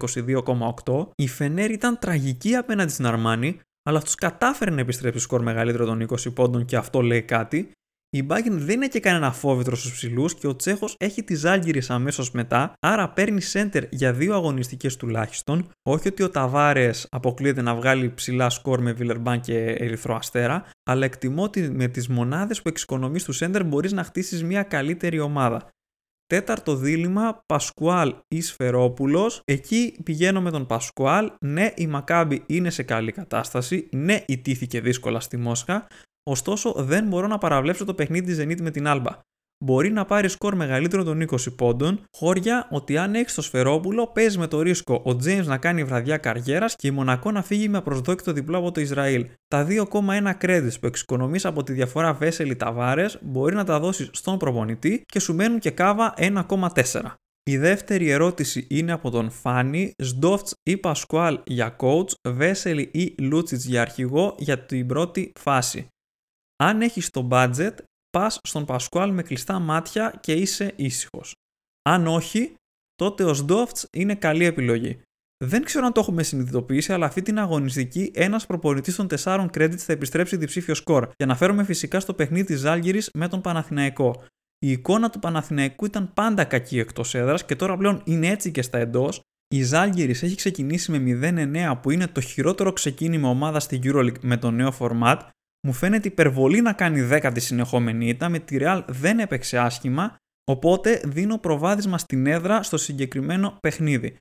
22,8. 0.85 1.07
Η 1.15 1.27
Φενέρ 1.27 1.71
ήταν 1.71 1.99
τραγική 1.99 2.55
απέναντι 2.55 2.91
στην 2.91 3.05
Αρμάνη, 3.05 3.59
αλλά 3.83 4.01
του 4.01 4.11
κατάφερε 4.17 4.71
να 4.71 4.79
επιστρέψει 4.79 5.19
σκορ 5.19 5.41
μεγαλύτερο 5.41 5.85
των 5.85 6.07
20 6.09 6.33
πόντων 6.33 6.65
και 6.65 6.75
αυτό 6.75 7.01
λέει 7.01 7.21
κάτι. 7.21 7.71
Η 8.15 8.23
Μπάγκεν 8.23 8.59
δεν 8.59 8.75
είναι 8.75 8.87
και 8.87 8.99
κανένα 8.99 9.31
φόβητρος 9.31 9.79
στους 9.79 9.91
ψηλούς 9.91 10.35
και 10.35 10.47
ο 10.47 10.55
Τσέχος 10.55 10.95
έχει 10.99 11.23
τη 11.23 11.35
Ζάλγκυρη 11.35 11.81
αμέσως 11.87 12.31
μετά, 12.31 12.73
άρα 12.79 13.09
παίρνει 13.09 13.41
σέντερ 13.41 13.83
για 13.89 14.13
δύο 14.13 14.33
αγωνιστικές 14.33 14.95
τουλάχιστον. 14.95 15.69
Όχι 15.89 16.07
ότι 16.07 16.23
ο 16.23 16.29
Ταβάρες 16.29 17.07
αποκλείεται 17.11 17.61
να 17.61 17.75
βγάλει 17.75 18.13
ψηλά 18.13 18.49
σκορ 18.49 18.81
με 18.81 18.91
Βιλερμπάν 18.91 19.39
και 19.39 19.57
Ερυθρό 19.57 20.15
Αστέρα, 20.15 20.65
αλλά 20.89 21.05
εκτιμώ 21.05 21.43
ότι 21.43 21.69
με 21.69 21.87
τις 21.87 22.07
μονάδες 22.07 22.61
που 22.61 22.67
εξοικονομείς 22.67 23.23
του 23.23 23.31
σέντερ 23.31 23.65
μπορείς 23.65 23.91
να 23.91 24.03
χτίσεις 24.03 24.43
μια 24.43 24.63
καλύτερη 24.63 25.19
ομάδα. 25.19 25.69
Τέταρτο 26.25 26.75
δίλημα, 26.75 27.43
Πασκουάλ 27.45 28.15
ή 28.27 28.41
Σφερόπουλος. 28.41 29.41
Εκεί 29.45 29.95
πηγαίνω 30.03 30.41
με 30.41 30.51
τον 30.51 30.65
Πασκουάλ. 30.65 31.31
Ναι, 31.39 31.71
η 31.75 31.87
Μακάμπη 31.87 32.43
είναι 32.45 32.69
σε 32.69 32.83
καλή 32.83 33.11
κατάσταση. 33.11 33.89
Ναι, 33.91 34.23
ιτήθηκε 34.27 34.81
δύσκολα 34.81 35.19
στη 35.19 35.37
Μόσχα. 35.37 35.87
Ωστόσο, 36.29 36.73
δεν 36.77 37.07
μπορώ 37.07 37.27
να 37.27 37.37
παραβλέψω 37.37 37.85
το 37.85 37.93
παιχνίδι 37.93 38.25
της 38.25 38.43
Zenit 38.43 38.61
με 38.61 38.71
την 38.71 38.87
Άλμπα 38.87 39.19
μπορεί 39.65 39.91
να 39.91 40.05
πάρει 40.05 40.29
σκορ 40.29 40.55
μεγαλύτερο 40.55 41.03
των 41.03 41.27
20 41.29 41.35
πόντων, 41.55 42.03
χώρια 42.17 42.67
ότι 42.71 42.97
αν 42.97 43.15
έχεις 43.15 43.33
το 43.33 43.41
Σφερόπουλο, 43.41 44.07
παίζει 44.07 44.37
με 44.37 44.47
το 44.47 44.61
ρίσκο 44.61 44.93
ο 44.93 45.09
James 45.09 45.45
να 45.45 45.57
κάνει 45.57 45.83
βραδιά 45.83 46.17
καριέρας 46.17 46.75
και 46.75 46.87
η 46.87 46.91
Μονακό 46.91 47.31
να 47.31 47.41
φύγει 47.41 47.69
με 47.69 47.77
απροσδόκητο 47.77 48.31
διπλό 48.31 48.57
από 48.57 48.71
το 48.71 48.81
Ισραήλ. 48.81 49.25
Τα 49.47 49.67
2,1 49.69 50.33
credits 50.41 50.79
που 50.79 50.87
εξοικονομείς 50.87 51.45
από 51.45 51.63
τη 51.63 51.73
διαφορά 51.73 52.13
Βέσελη 52.13 52.55
Ταβάρες 52.55 53.17
μπορεί 53.21 53.55
να 53.55 53.63
τα 53.63 53.79
δώσεις 53.79 54.09
στον 54.11 54.37
προπονητή 54.37 55.03
και 55.05 55.19
σου 55.19 55.35
μένουν 55.35 55.59
και 55.59 55.69
κάβα 55.69 56.13
1,4. 56.17 57.01
Η 57.49 57.57
δεύτερη 57.57 58.09
ερώτηση 58.09 58.67
είναι 58.69 58.91
από 58.91 59.09
τον 59.09 59.29
Φάνη, 59.29 59.93
Σντόφτς 60.03 60.53
ή 60.63 60.77
Πασκουάλ 60.77 61.39
για 61.45 61.75
coach, 61.79 62.29
Βέσελη 62.29 62.89
ή 62.93 63.15
Λούτσιτς 63.19 63.65
για 63.65 63.81
αρχηγό 63.81 64.35
για 64.37 64.59
την 64.59 64.87
πρώτη 64.87 65.31
φάση. 65.39 65.87
Αν 66.63 66.81
έχεις 66.81 67.09
το 67.09 67.27
budget, 67.31 67.73
πας 68.09 68.39
στον 68.43 68.65
Πασκουάλ 68.65 69.11
με 69.11 69.23
κλειστά 69.23 69.59
μάτια 69.59 70.17
και 70.21 70.33
είσαι 70.33 70.73
ήσυχος. 70.75 71.33
Αν 71.89 72.07
όχι, 72.07 72.53
τότε 72.95 73.23
ο 73.23 73.33
Σντόφτς 73.33 73.87
είναι 73.91 74.15
καλή 74.15 74.45
επιλογή. 74.45 75.01
Δεν 75.45 75.63
ξέρω 75.63 75.85
αν 75.85 75.93
το 75.93 75.99
έχουμε 75.99 76.23
συνειδητοποιήσει, 76.23 76.93
αλλά 76.93 77.05
αυτή 77.05 77.21
την 77.21 77.39
αγωνιστική 77.39 78.11
ένας 78.15 78.45
προπονητής 78.45 78.95
των 78.95 79.07
4 79.07 79.49
credits 79.53 79.77
θα 79.77 79.93
επιστρέψει 79.93 80.37
διψήφιο 80.37 80.75
σκορ. 80.75 81.09
Για 81.17 81.25
να 81.25 81.35
φέρουμε 81.35 81.63
φυσικά 81.63 81.99
στο 81.99 82.13
παιχνίδι 82.13 82.45
της 82.45 82.65
Άλγηρης 82.65 83.09
με 83.13 83.27
τον 83.27 83.41
Παναθηναϊκό. 83.41 84.23
Η 84.59 84.71
εικόνα 84.71 85.09
του 85.09 85.19
Παναθηναϊκού 85.19 85.85
ήταν 85.85 86.13
πάντα 86.13 86.43
κακή 86.43 86.79
εκτός 86.79 87.15
έδρας 87.15 87.45
και 87.45 87.55
τώρα 87.55 87.77
πλέον 87.77 88.01
είναι 88.05 88.27
έτσι 88.27 88.51
και 88.51 88.61
στα 88.61 88.77
εντός. 88.77 89.21
Η 89.47 89.63
Ζάλγκηρη 89.63 90.11
έχει 90.11 90.35
ξεκινήσει 90.35 90.91
με 90.91 90.97
0-9 91.73 91.79
που 91.81 91.91
είναι 91.91 92.07
το 92.07 92.21
χειρότερο 92.21 92.73
ξεκίνημα 92.73 93.29
ομάδας 93.29 93.63
στη 93.63 93.79
Euroleague 93.83 94.19
με 94.21 94.37
το 94.37 94.51
νέο 94.51 94.73
format 94.79 95.19
μου 95.65 95.73
φαίνεται 95.73 96.07
υπερβολή 96.07 96.61
να 96.61 96.73
κάνει 96.73 97.01
δέκατη 97.01 97.39
συνεχόμενη 97.39 98.07
ήττα, 98.07 98.29
με 98.29 98.39
τη 98.39 98.57
Real 98.59 98.83
δεν 98.87 99.19
έπαιξε 99.19 99.57
άσχημα, 99.57 100.15
οπότε 100.51 101.01
δίνω 101.05 101.37
προβάδισμα 101.37 101.97
στην 101.97 102.25
έδρα 102.25 102.63
στο 102.63 102.77
συγκεκριμένο 102.77 103.57
παιχνίδι. 103.61 104.17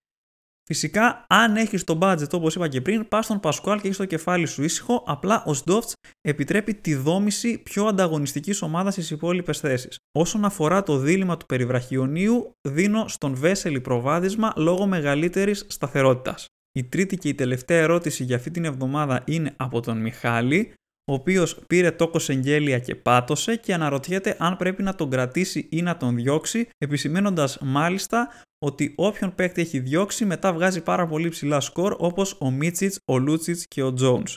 Φυσικά, 0.66 1.24
αν 1.28 1.57
έχεις 1.57 1.85
το 1.85 1.98
budget 2.02 2.30
όπως 2.33 2.54
είπα 2.54 2.68
και 2.68 2.80
πριν, 2.80 3.09
πας 3.09 3.24
στον 3.24 3.40
Πασκουάλ 3.40 3.80
και 3.80 3.87
έχεις 3.87 3.96
το 3.98 4.04
κεφάλι 4.04 4.46
σου 4.46 4.62
ήσυχο. 4.62 5.02
Απλά 5.07 5.42
ο 5.46 5.54
Σντόφτς 5.54 5.94
επιτρέπει 6.20 6.74
τη 6.74 6.94
δόμηση 6.94 7.59
πιο 7.59 7.87
ανταγωνιστικής 7.87 8.62
ομάδας 8.62 8.92
στις 8.92 9.11
υπόλοιπες 9.11 9.61
θέσεις. 9.61 9.96
Όσον 10.12 10.44
αφορά 10.44 10.83
το 10.83 10.98
δίλημα 10.98 11.37
του 11.37 11.46
περιβραχιονίου, 11.46 12.50
δίνω 12.68 13.09
στον 13.09 13.35
Βέσελη 13.35 13.80
προβάδισμα 13.80 14.52
λόγω 14.57 14.87
μεγαλύτερης 14.87 15.66
σταθερότητας. 15.68 16.46
Η 16.72 16.85
τρίτη 16.85 17.16
και 17.16 17.28
η 17.28 17.35
τελευταία 17.35 17.78
ερώτηση 17.78 18.24
για 18.24 18.37
αυτή 18.37 18.50
την 18.50 18.64
εβδομάδα 18.64 19.22
είναι 19.26 19.54
από 19.57 19.80
τον 19.80 19.98
Μιχάλη, 20.00 20.72
ο 21.06 21.12
οποίος 21.12 21.58
πήρε 21.66 21.90
τόκο 21.90 22.18
εγγέλια 22.26 22.78
και 22.78 22.94
πάτωσε 22.94 23.56
και 23.56 23.74
αναρωτιέται 23.74 24.36
αν 24.38 24.56
πρέπει 24.56 24.82
να 24.82 24.94
τον 24.94 25.10
κρατήσει 25.10 25.68
ή 25.70 25.82
να 25.82 25.96
τον 25.96 26.14
διώξει, 26.14 26.68
επισημένοντας 26.78 27.58
μάλιστα 27.60 28.28
ότι 28.58 28.92
όποιον 28.96 29.34
παίκτη 29.34 29.60
έχει 29.60 29.78
διώξει 29.78 30.24
μετά 30.24 30.52
βγάζει 30.52 30.82
πάρα 30.82 31.06
πολύ 31.06 31.28
ψηλά 31.28 31.60
σκορ 31.60 31.96
όπως 31.98 32.36
ο 32.40 32.50
Μίτσιτς, 32.50 32.98
ο 33.04 33.18
Λούτσιτς 33.18 33.66
και 33.66 33.82
ο 33.82 33.92
Τζόουνς. 33.92 34.36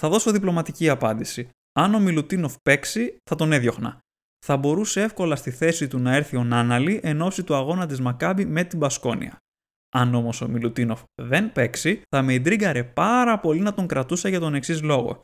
Θα 0.00 0.08
δώσω 0.08 0.32
διπλωματική 0.32 0.88
απάντηση. 0.88 1.48
Αν 1.78 1.94
ο 1.94 1.98
Μιλουτίνοφ 1.98 2.54
παίξει, 2.62 3.16
θα 3.30 3.36
τον 3.36 3.52
έδιωχνα. 3.52 3.98
Θα 4.46 4.56
μπορούσε 4.56 5.02
εύκολα 5.02 5.36
στη 5.36 5.50
θέση 5.50 5.88
του 5.88 5.98
να 5.98 6.14
έρθει 6.14 6.36
ο 6.36 6.44
Νάναλι 6.44 7.00
εν 7.02 7.22
ώψη 7.22 7.42
του 7.44 7.54
αγώνα 7.54 7.86
της 7.86 8.00
Μακάμπη 8.00 8.44
με 8.44 8.64
την 8.64 8.78
Πασκόνια. 8.78 9.38
Αν 9.94 10.14
όμως 10.14 10.40
ο 10.40 10.48
Μιλουτίνοφ 10.48 11.02
δεν 11.22 11.52
παίξει, 11.52 12.02
θα 12.08 12.22
με 12.22 12.34
ιντρίγκαρε 12.34 12.84
πάρα 12.84 13.38
πολύ 13.40 13.60
να 13.60 13.74
τον 13.74 13.86
κρατούσα 13.86 14.28
για 14.28 14.40
τον 14.40 14.54
εξής 14.54 14.82
λόγο. 14.82 15.22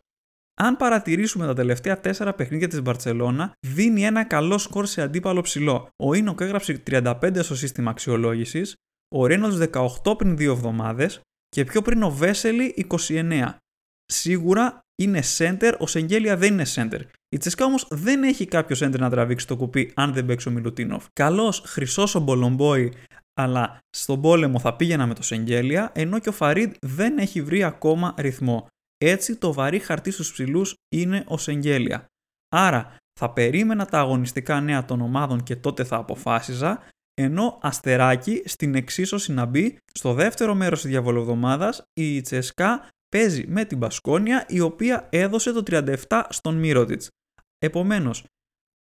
Αν 0.61 0.77
παρατηρήσουμε 0.77 1.47
τα 1.47 1.55
τελευταία 1.55 2.01
4 2.05 2.33
παιχνίδια 2.37 2.69
της 2.69 2.83
Μπαρσελόνα, 2.83 3.53
δίνει 3.67 4.05
ένα 4.05 4.25
καλό 4.25 4.59
σκορ 4.59 4.87
σε 4.87 5.03
αντίπαλο 5.03 5.41
ψηλό. 5.41 5.89
Ο 6.03 6.15
Ίνοκ 6.15 6.41
έγραψε 6.41 6.83
35 6.91 7.43
στο 7.43 7.55
σύστημα 7.55 7.91
αξιολόγησης, 7.91 8.75
ο 9.15 9.27
Ρένολτ 9.27 9.63
18 10.05 10.19
πριν 10.19 10.35
2 10.35 10.41
εβδομάδες 10.41 11.21
και 11.49 11.65
πιο 11.65 11.83
πριν 11.83 12.03
ο 12.03 12.11
Βέσελη 12.11 12.87
29. 13.09 13.55
Σίγουρα 14.05 14.81
είναι 15.03 15.23
center, 15.39 15.75
ο 15.79 15.87
Σενγκέλια 15.87 16.37
δεν 16.37 16.53
είναι 16.53 16.67
center. 16.75 17.01
Η 17.29 17.37
Τσεσκά 17.37 17.65
όμως 17.65 17.87
δεν 17.91 18.23
έχει 18.23 18.47
κάποιο 18.47 18.77
center 18.81 18.99
να 18.99 19.11
τραβήξει 19.11 19.47
το 19.47 19.57
κουπί 19.57 19.93
αν 19.95 20.13
δεν 20.13 20.27
παίξει 20.27 20.49
ο 20.49 20.51
Μιλουτίνοφ. 20.51 21.05
Καλός 21.13 21.61
χρυσός 21.65 22.15
ο 22.15 22.21
Μπολομπόι, 22.21 22.93
αλλά 23.35 23.79
στον 23.91 24.21
πόλεμο 24.21 24.59
θα 24.59 24.77
πήγαινα 24.77 25.07
με 25.07 25.15
το 25.15 25.23
Σεγγέλια, 25.23 25.93
ενώ 25.95 26.19
και 26.19 26.29
ο 26.29 26.33
Φαρίντ 26.33 26.75
δεν 26.81 27.19
έχει 27.19 27.43
βρει 27.43 27.63
ακόμα 27.63 28.15
ρυθμό. 28.19 28.67
Έτσι 29.05 29.37
το 29.37 29.53
βαρύ 29.53 29.79
χαρτί 29.79 30.11
στους 30.11 30.33
ψηλούς 30.33 30.75
είναι 30.95 31.25
ο 31.27 31.39
Σεγγέλια. 31.39 32.07
Άρα 32.49 32.97
θα 33.21 33.33
περίμενα 33.33 33.87
τα 33.87 33.99
αγωνιστικά 33.99 34.61
νέα 34.61 34.85
των 34.85 35.01
ομάδων 35.01 35.43
και 35.43 35.57
τότε 35.57 35.85
θα 35.85 35.97
αποφάσιζα, 35.97 36.83
ενώ 37.15 37.59
αστεράκι 37.63 38.43
στην 38.45 38.75
εξίσωση 38.75 39.33
να 39.33 39.45
μπει 39.45 39.79
στο 39.93 40.15
δεύτερο 40.15 40.55
μέρος 40.55 40.81
της 40.81 40.91
διαβολοβδομάδας 40.91 41.83
η 41.93 42.21
Τσεσκά 42.21 42.89
παίζει 43.09 43.47
με 43.47 43.65
την 43.65 43.79
Πασκόνια 43.79 44.45
η 44.49 44.61
οποία 44.61 45.09
έδωσε 45.11 45.53
το 45.53 45.63
37 46.09 46.23
στον 46.29 46.57
Μύρωτιτς. 46.57 47.09
Επομένως, 47.59 48.25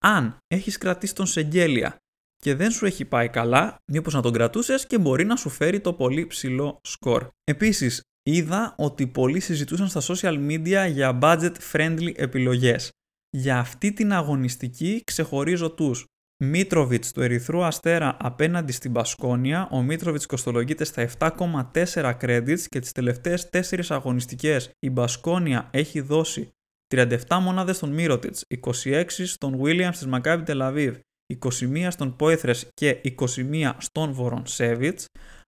αν 0.05 0.39
έχεις 0.47 0.79
κρατήσει 0.79 1.15
τον 1.15 1.27
Σεγγέλια 1.27 1.97
και 2.37 2.55
δεν 2.55 2.71
σου 2.71 2.87
έχει 2.87 3.05
πάει 3.05 3.29
καλά, 3.29 3.77
μήπως 3.93 4.15
να 4.15 4.23
τον 4.23 4.33
κρατούσες 4.33 4.87
και 4.87 4.99
μπορεί 4.99 5.25
να 5.25 5.37
σου 5.37 5.49
φέρει 5.49 5.81
το 5.81 5.93
πολύ 5.93 6.27
ψηλό 6.27 6.81
σκορ. 6.83 7.29
Επίσης, 7.45 8.03
είδα 8.23 8.75
ότι 8.79 9.07
πολλοί 9.07 9.41
συζητούσαν 9.41 9.89
στα 9.89 10.01
social 10.15 10.51
media 10.51 10.91
για 10.93 11.19
budget 11.23 11.53
friendly 11.73 12.13
επιλογές. 12.17 12.91
Για 13.37 13.59
αυτή 13.59 13.93
την 13.93 14.13
αγωνιστική 14.13 15.03
ξεχωρίζω 15.05 15.71
τους 15.71 16.07
Μίτροβιτς 16.45 17.13
του 17.13 17.21
Ερυθρού 17.21 17.65
Αστέρα 17.65 18.17
απέναντι 18.21 18.73
στην 18.73 18.93
Πασκόνια. 18.93 19.69
Ο 19.71 19.83
Μίτροβιτς 19.83 20.27
κοστολογείται 20.27 20.85
στα 20.85 21.09
7,4 21.19 22.19
credits 22.21 22.61
και 22.69 22.81
τις 22.81 22.93
τελευταίες 22.93 23.49
4 23.51 23.81
αγωνιστικές 23.89 24.71
η 24.79 24.91
Μπασκόνια 24.91 25.69
έχει 25.71 26.01
δώσει 26.01 26.49
37 26.95 27.17
μονάδες 27.41 27.77
στον 27.77 27.93
Μύρωτιτς, 27.93 28.45
26 28.85 29.05
στον 29.27 29.61
Williams 29.63 29.91
της 29.93 30.07
Μακάβη 30.07 30.43
Τελαβίβ, 30.43 30.97
21 31.27 31.91
στον 31.91 32.17
Πόηθρες 32.17 32.69
και 32.75 33.01
21 33.03 33.73
στον 33.79 34.13
Βορονσέβιτς. 34.13 35.07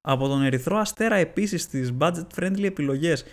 Από 0.09 0.29
τον 0.29 0.43
Ερυθρό 0.43 0.77
Αστέρα 0.77 1.14
επίσης 1.14 1.62
στις 1.62 1.93
budget 1.99 2.27
friendly 2.37 2.64
επιλογές 2.64 3.25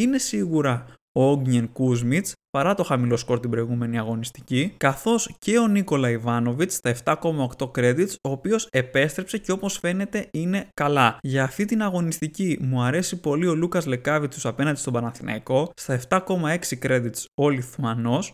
είναι 0.00 0.18
σίγουρα 0.18 0.86
ο 1.12 1.22
Όγνιεν 1.22 1.72
Κούσμιτς 1.72 2.32
παρά 2.50 2.74
το 2.74 2.82
χαμηλό 2.82 3.16
σκορ 3.16 3.40
την 3.40 3.50
προηγούμενη 3.50 3.98
αγωνιστική, 3.98 4.74
καθώς 4.76 5.36
και 5.38 5.58
ο 5.58 5.66
Νίκολα 5.66 6.10
Ιβάνοβιτς 6.10 6.74
στα 6.74 6.94
7,8 7.04 7.70
credits, 7.70 8.10
ο 8.22 8.30
οποίος 8.30 8.68
επέστρεψε 8.70 9.38
και 9.38 9.52
όπως 9.52 9.78
φαίνεται 9.78 10.28
είναι 10.32 10.68
καλά. 10.74 11.18
Για 11.22 11.42
αυτή 11.42 11.64
την 11.64 11.82
αγωνιστική 11.82 12.58
μου 12.60 12.82
αρέσει 12.82 13.20
πολύ 13.20 13.46
ο 13.46 13.54
Λούκας 13.54 13.86
Λεκάβιτσος 13.86 14.46
απέναντι 14.46 14.78
στον 14.78 14.92
Παναθηναϊκό, 14.92 15.70
στα 15.74 16.00
7,6 16.08 16.78
credits 16.82 17.24
ο 17.34 17.48
Λιθουανός, 17.48 18.32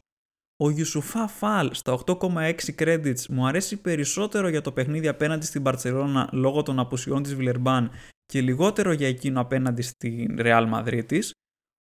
ο 0.57 0.71
Γιουσουφά 0.71 1.27
Φαλ 1.27 1.71
στα 1.73 2.03
8,6 2.07 2.55
credits 2.79 3.27
μου 3.29 3.47
αρέσει 3.47 3.81
περισσότερο 3.81 4.49
για 4.49 4.61
το 4.61 4.73
παιχνίδι 4.73 5.09
απέναντι 5.09 5.47
στην 5.47 5.61
Μπαρτσελώνα 5.61 6.29
λόγω 6.33 6.63
των 6.63 6.79
απουσιών 6.79 7.23
της 7.23 7.35
Βιλερμπάν 7.35 7.91
και 8.27 8.41
λιγότερο 8.41 8.93
για 8.93 9.09
εκείνο 9.09 9.41
απέναντι 9.41 9.83
στην 9.83 10.37
Real 10.39 10.73
Madrid 10.73 11.21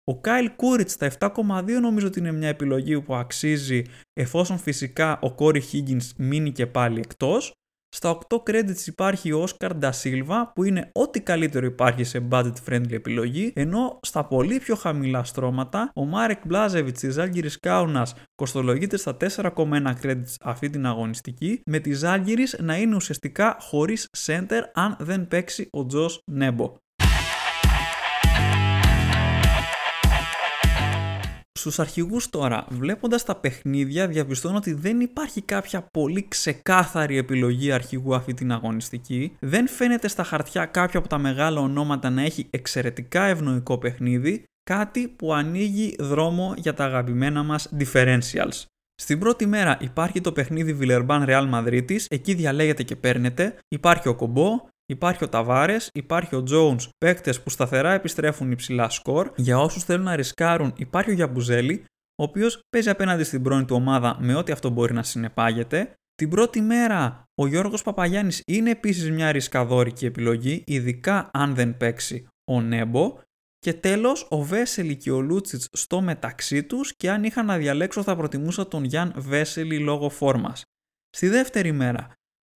Ο 0.04 0.20
Κάιλ 0.20 0.50
Κούριτς 0.56 0.88
στα 0.88 1.10
7,2 1.18 1.30
νομίζω 1.80 2.06
ότι 2.06 2.18
είναι 2.18 2.32
μια 2.32 2.48
επιλογή 2.48 3.00
που 3.00 3.14
αξίζει 3.14 3.82
εφόσον 4.12 4.58
φυσικά 4.58 5.18
ο 5.20 5.34
Κόρι 5.34 5.62
Higgins 5.72 6.08
μείνει 6.16 6.52
και 6.52 6.66
πάλι 6.66 6.98
εκτός. 6.98 7.52
Στα 7.96 8.18
8 8.28 8.36
credits 8.36 8.86
υπάρχει 8.86 9.32
ο 9.32 9.42
Όσκαρ 9.42 9.74
Ντασίλβα 9.74 10.52
που 10.54 10.64
είναι 10.64 10.90
ό,τι 10.92 11.20
καλύτερο 11.20 11.66
υπάρχει 11.66 12.04
σε 12.04 12.28
budget 12.30 12.52
friendly 12.68 12.92
επιλογή, 12.92 13.52
ενώ 13.54 13.98
στα 14.02 14.24
πολύ 14.24 14.58
πιο 14.58 14.74
χαμηλά 14.74 15.24
στρώματα 15.24 15.90
ο 15.94 16.04
Μάρεκ 16.04 16.40
Μπλάζεβιτς 16.46 16.98
της 16.98 17.14
Ζαλγκίρις 17.14 17.50
Κάουνας 17.60 18.06
κοστολογείται 18.34 18.96
στα 18.96 19.16
4,1 19.20 19.52
credits 20.02 20.34
αυτή 20.40 20.70
την 20.70 20.86
αγωνιστική, 20.86 21.60
με 21.66 21.78
τη 21.78 21.92
Ζάλγκυρη 21.92 22.46
να 22.58 22.76
είναι 22.76 22.94
ουσιαστικά 22.94 23.56
χωρίς 23.60 24.08
center 24.26 24.60
αν 24.74 24.96
δεν 25.00 25.28
παίξει 25.28 25.68
ο 25.70 25.86
Τζος 25.86 26.22
Νέμπο. 26.26 26.74
Στους 31.64 31.78
αρχηγούς 31.78 32.30
τώρα, 32.30 32.66
βλέποντας 32.68 33.24
τα 33.24 33.36
παιχνίδια, 33.36 34.08
διαπιστώνω 34.08 34.56
ότι 34.56 34.72
δεν 34.72 35.00
υπάρχει 35.00 35.40
κάποια 35.40 35.86
πολύ 35.92 36.28
ξεκάθαρη 36.28 37.16
επιλογή 37.16 37.72
αρχηγού 37.72 38.14
αυτή 38.14 38.34
την 38.34 38.52
αγωνιστική. 38.52 39.36
Δεν 39.40 39.68
φαίνεται 39.68 40.08
στα 40.08 40.24
χαρτιά 40.24 40.66
κάποιο 40.66 40.98
από 40.98 41.08
τα 41.08 41.18
μεγάλα 41.18 41.60
ονόματα 41.60 42.10
να 42.10 42.22
έχει 42.22 42.46
εξαιρετικά 42.50 43.22
ευνοϊκό 43.24 43.78
παιχνίδι, 43.78 44.44
κάτι 44.70 45.08
που 45.08 45.34
ανοίγει 45.34 45.96
δρόμο 45.98 46.54
για 46.56 46.74
τα 46.74 46.84
αγαπημένα 46.84 47.42
μας 47.42 47.72
differentials. 47.78 48.64
Στην 48.94 49.18
πρώτη 49.18 49.46
μέρα 49.46 49.76
υπάρχει 49.80 50.20
το 50.20 50.32
παιχνίδι 50.32 50.78
Villarban 50.80 51.26
Real 51.26 51.50
Madrid, 51.54 51.96
εκεί 52.08 52.34
διαλέγετε 52.34 52.82
και 52.82 52.96
παίρνετε. 52.96 53.56
Υπάρχει 53.68 54.08
ο 54.08 54.14
Κομπό, 54.14 54.60
Υπάρχει 54.86 55.24
ο 55.24 55.28
Ταβάρες, 55.28 55.90
υπάρχει 55.94 56.36
ο 56.36 56.44
Jones, 56.50 56.88
παίκτες 56.98 57.42
που 57.42 57.50
σταθερά 57.50 57.92
επιστρέφουν 57.92 58.50
υψηλά 58.50 58.88
σκορ. 58.88 59.32
Για 59.36 59.58
όσους 59.58 59.84
θέλουν 59.84 60.04
να 60.04 60.16
ρισκάρουν, 60.16 60.72
υπάρχει 60.76 61.10
ο 61.10 61.12
Γιαμπουζέλη, 61.12 61.84
ο 62.16 62.22
οποίος 62.22 62.60
παίζει 62.70 62.90
απέναντι 62.90 63.24
στην 63.24 63.42
πρώην 63.42 63.66
του 63.66 63.76
ομάδα 63.76 64.16
με 64.20 64.34
ό,τι 64.34 64.52
αυτό 64.52 64.70
μπορεί 64.70 64.92
να 64.92 65.02
συνεπάγεται. 65.02 65.94
Την 66.14 66.28
πρώτη 66.28 66.60
μέρα 66.60 67.24
ο 67.34 67.46
Γιώργος 67.46 67.82
Παπαγιάννης 67.82 68.42
είναι 68.46 68.70
επίσης 68.70 69.10
μια 69.10 69.32
ρισκαδόρικη 69.32 70.06
επιλογή, 70.06 70.64
ειδικά 70.66 71.30
αν 71.32 71.54
δεν 71.54 71.76
παίξει 71.76 72.26
ο 72.50 72.60
Νέμπο. 72.60 73.18
Και 73.58 73.72
τέλος, 73.72 74.26
ο 74.30 74.42
Βέσελη 74.42 74.96
και 74.96 75.10
ο 75.10 75.20
Λούτσιτς 75.20 75.68
στο 75.72 76.00
μεταξύ 76.00 76.64
τους 76.64 76.96
και 76.96 77.10
αν 77.10 77.24
είχα 77.24 77.42
να 77.42 77.56
διαλέξω 77.56 78.02
θα 78.02 78.16
προτιμούσα 78.16 78.68
τον 78.68 78.84
Γιάν 78.84 79.12
Βέσελη 79.16 79.78
λόγω 79.78 80.08
φόρμας. 80.08 80.62
Στη 81.10 81.28
δεύτερη 81.28 81.72
μέρα 81.72 82.12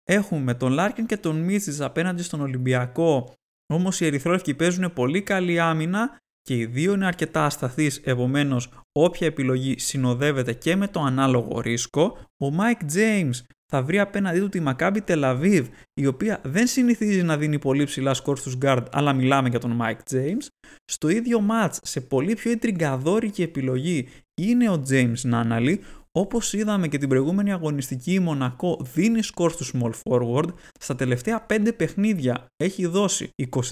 έχουμε 0.09 0.53
τον 0.53 0.71
Λάρκιν 0.71 1.05
και 1.05 1.17
τον 1.17 1.35
Μίτσιτς 1.35 1.81
απέναντι 1.81 2.23
στον 2.23 2.41
Ολυμπιακό, 2.41 3.33
όμως 3.73 4.01
οι 4.01 4.05
Ερυθρόλευκοι 4.05 4.53
παίζουν 4.53 4.93
πολύ 4.93 5.21
καλή 5.21 5.59
άμυνα 5.59 6.17
και 6.41 6.55
οι 6.55 6.65
δύο 6.65 6.93
είναι 6.93 7.05
αρκετά 7.05 7.45
ασταθείς, 7.45 8.01
επομένως 8.03 8.69
όποια 8.91 9.27
επιλογή 9.27 9.79
συνοδεύεται 9.79 10.53
και 10.53 10.75
με 10.75 10.87
το 10.87 10.99
ανάλογο 10.99 11.59
ρίσκο. 11.59 12.17
Ο 12.43 12.47
Mike 12.59 12.95
James 12.95 13.39
θα 13.71 13.83
βρει 13.83 13.99
απέναντί 13.99 14.39
του 14.39 14.49
τη 14.49 14.63
Maccabi 14.65 14.97
Tel 15.07 15.23
Aviv, 15.23 15.65
η 15.93 16.05
οποία 16.05 16.41
δεν 16.43 16.67
συνηθίζει 16.67 17.23
να 17.23 17.37
δίνει 17.37 17.59
πολύ 17.59 17.83
ψηλά 17.83 18.13
σκορ 18.13 18.37
στους 18.37 18.57
guard, 18.61 18.83
αλλά 18.91 19.13
μιλάμε 19.13 19.49
για 19.49 19.59
τον 19.59 19.79
Mike 19.81 20.13
James. 20.13 20.47
Στο 20.85 21.09
ίδιο 21.09 21.45
match, 21.51 21.73
σε 21.81 22.01
πολύ 22.01 22.33
πιο 22.33 22.51
ιντριγκαδόρικη 22.51 23.41
επιλογή, 23.41 24.07
είναι 24.41 24.69
ο 24.69 24.83
James 24.89 25.31
Nannally, 25.31 25.77
Όπως 26.17 26.53
είδαμε 26.53 26.87
και 26.87 26.97
την 26.97 27.09
προηγούμενη 27.09 27.51
αγωνιστική, 27.51 28.13
η 28.13 28.19
Μονακό 28.19 28.79
δίνει 28.93 29.21
σκορ 29.21 29.51
στο 29.51 29.65
small 29.73 29.91
forward. 30.03 30.47
Στα 30.79 30.95
τελευταία 30.95 31.45
5 31.49 31.75
παιχνίδια 31.77 32.45
έχει 32.55 32.85
δώσει 32.85 33.29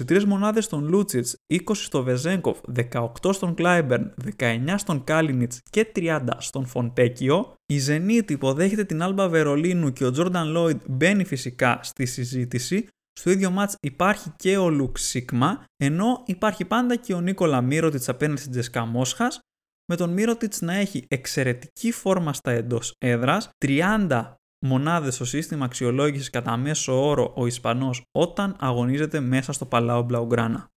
23 0.08 0.24
μονάδες 0.24 0.64
στον 0.64 0.88
Λούτσιτς, 0.88 1.36
20 1.46 1.58
στο 1.72 2.02
Βεζένκοφ, 2.02 2.58
18 2.90 3.32
στον 3.32 3.54
Κλάιμπερν, 3.54 4.14
19 4.38 4.74
στον 4.76 5.04
Κάλινιτς 5.04 5.60
και 5.70 5.92
30 5.94 6.18
στον 6.38 6.66
Φοντέκιο. 6.66 7.54
Η 7.72 7.80
Zenit 7.88 8.30
υποδέχεται 8.30 8.84
την 8.84 9.02
Άλμπα 9.02 9.28
Βερολίνου 9.28 9.92
και 9.92 10.04
ο 10.04 10.10
Τζόρνταν 10.10 10.50
Λόιντ 10.50 10.80
μπαίνει 10.88 11.24
φυσικά 11.24 11.80
στη 11.82 12.06
συζήτηση. 12.06 12.86
Στο 13.12 13.30
ίδιο 13.30 13.50
μάτς 13.50 13.76
υπάρχει 13.80 14.32
και 14.36 14.56
ο 14.56 14.70
Λουκ 14.70 14.98
Σίγμα, 14.98 15.64
ενώ 15.76 16.22
υπάρχει 16.26 16.64
πάντα 16.64 16.96
και 16.96 17.14
ο 17.14 17.20
Νίκολα 17.20 17.60
Μύρωτιτς 17.60 18.08
απέναντι 18.08 18.40
στην 18.40 18.52
Τζεσκα 18.52 18.84
Μόσχας, 18.84 19.38
με 19.86 19.96
τον 19.96 20.10
Μύρωτιτς 20.10 20.60
να 20.60 20.74
έχει 20.74 21.04
εξαιρετική 21.08 21.92
φόρμα 21.92 22.32
στα 22.32 22.50
εντός 22.50 22.94
έδρας, 22.98 23.50
30 23.66 24.34
μονάδες 24.66 25.14
στο 25.14 25.24
σύστημα 25.24 25.64
αξιολόγησης 25.64 26.30
κατά 26.30 26.56
μέσο 26.56 27.08
όρο 27.08 27.32
ο 27.36 27.46
Ισπανός 27.46 28.02
όταν 28.18 28.56
αγωνίζεται 28.60 29.20
μέσα 29.20 29.52
στο 29.52 29.66
Παλάο 29.66 30.02
Μπλαουγκράνα. 30.02 30.68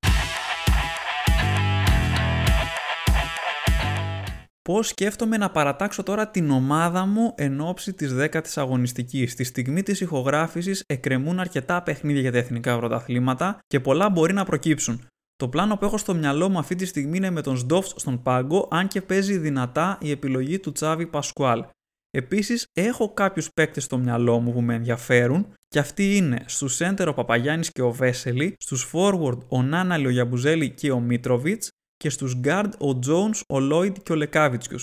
Πώς 4.61 4.87
σκέφτομαι 4.87 5.37
να 5.37 5.49
παρατάξω 5.49 6.03
τώρα 6.03 6.27
την 6.27 6.49
ομάδα 6.49 7.05
μου 7.05 7.33
εν 7.35 7.61
ώψη 7.61 7.93
της 7.93 8.13
10ης 8.17 8.51
αγωνιστικής. 8.55 9.31
Στη 9.31 9.43
στιγμή 9.43 9.83
της 9.83 10.01
ηχογράφησης 10.01 10.83
εκκρεμούν 10.87 11.39
αρκετά 11.39 11.83
παιχνίδια 11.83 12.21
για 12.21 12.31
τα 12.31 12.37
εθνικά 12.37 12.77
πρωταθλήματα 12.77 13.59
και 13.67 13.79
πολλά 13.79 14.09
μπορεί 14.09 14.33
να 14.33 14.45
προκύψουν. 14.45 15.07
Το 15.38 15.50
πλάνο 15.50 15.78
που 15.78 15.86
έχω 15.86 15.97
στο 15.97 16.13
μυαλό 16.15 16.50
μου 16.50 16.58
αυτή 16.58 16.76
τη 16.76 16.86
στιγμή 16.86 17.17
είναι 17.17 17.30
με 17.30 17.41
τον 17.41 17.58
Σντόφτ 17.58 18.00
στον 18.00 18.21
πάγκο, 18.21 18.67
αν 18.71 18.88
και 18.88 19.02
παίζει 19.02 19.38
δυνατά 19.38 19.97
η 20.02 20.12
επιλογή 20.12 20.60
του 20.60 20.71
Τσάβι 20.71 21.08
Πασκουάλ. 21.08 21.65
Επίσης, 22.10 22.65
έχω 22.73 23.13
κάποιους 23.13 23.50
παίκτες 23.54 23.84
στο 23.84 23.97
μυαλό 23.97 24.39
μου 24.39 24.54
που 24.54 24.62
με 24.62 24.76
ενδιαφέρουν 24.76 25.54
και 25.67 25.80
αυτοί 25.80 26.15
είναι 26.15 26.43
στους 26.47 26.78
center 26.82 27.06
ο 27.08 27.13
Παπαγιάννης 27.13 27.71
και 27.71 27.82
ο 27.82 27.91
Βέσελη, 27.91 28.56
στους 28.60 28.91
forward 28.93 29.38
ο 29.47 29.62
Νάναλη, 29.62 30.06
ο 30.08 30.10
Γιαμπουζέλη 30.10 30.69
και 30.69 30.91
ο 30.91 31.00
Μίτροβιτς 31.00 31.69
και 31.95 32.10
στους 32.10 32.39
guard 32.43 32.69
ο 32.80 33.00
Jones, 33.08 33.41
ο 33.50 33.60
Λόιντ 33.60 33.97
και 33.97 34.12
ο 34.12 34.15
Λεκάβιτσκιου. 34.15 34.80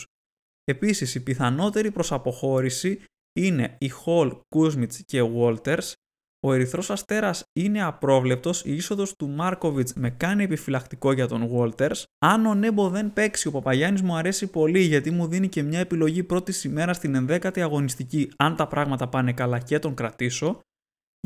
Επίσης, 0.64 1.14
η 1.14 1.22
πιθανότερη 1.22 1.90
προ 1.90 2.04
αποχώρηση 2.10 3.02
είναι 3.40 3.76
οι 3.78 3.88
Χολ, 3.88 4.36
Κούσμιτς 4.48 5.02
και 5.04 5.22
Walters 5.36 5.92
ο 6.46 6.52
Ερυθρός 6.52 6.90
Αστέρας 6.90 7.44
είναι 7.52 7.82
απρόβλεπτος, 7.82 8.64
η 8.64 8.74
είσοδος 8.74 9.16
του 9.16 9.28
Μάρκοβιτς 9.28 9.92
με 9.94 10.10
κάνει 10.10 10.44
επιφυλακτικό 10.44 11.12
για 11.12 11.28
τον 11.28 11.46
Βόλτερ. 11.46 11.90
Αν 12.18 12.46
ο 12.46 12.54
Νέμπο 12.54 12.88
δεν 12.88 13.12
παίξει, 13.12 13.48
ο 13.48 13.50
Παπαγιάννης 13.50 14.02
μου 14.02 14.16
αρέσει 14.16 14.46
πολύ 14.46 14.80
γιατί 14.80 15.10
μου 15.10 15.26
δίνει 15.26 15.48
και 15.48 15.62
μια 15.62 15.78
επιλογή 15.78 16.22
πρώτης 16.22 16.64
ημέρας 16.64 16.96
στην 16.96 17.26
11η 17.30 17.60
αγωνιστική. 17.60 18.30
Αν 18.36 18.56
τα 18.56 18.66
πράγματα 18.66 19.08
πάνε 19.08 19.32
καλά 19.32 19.58
και 19.58 19.78
τον 19.78 19.94
κρατήσω. 19.94 20.60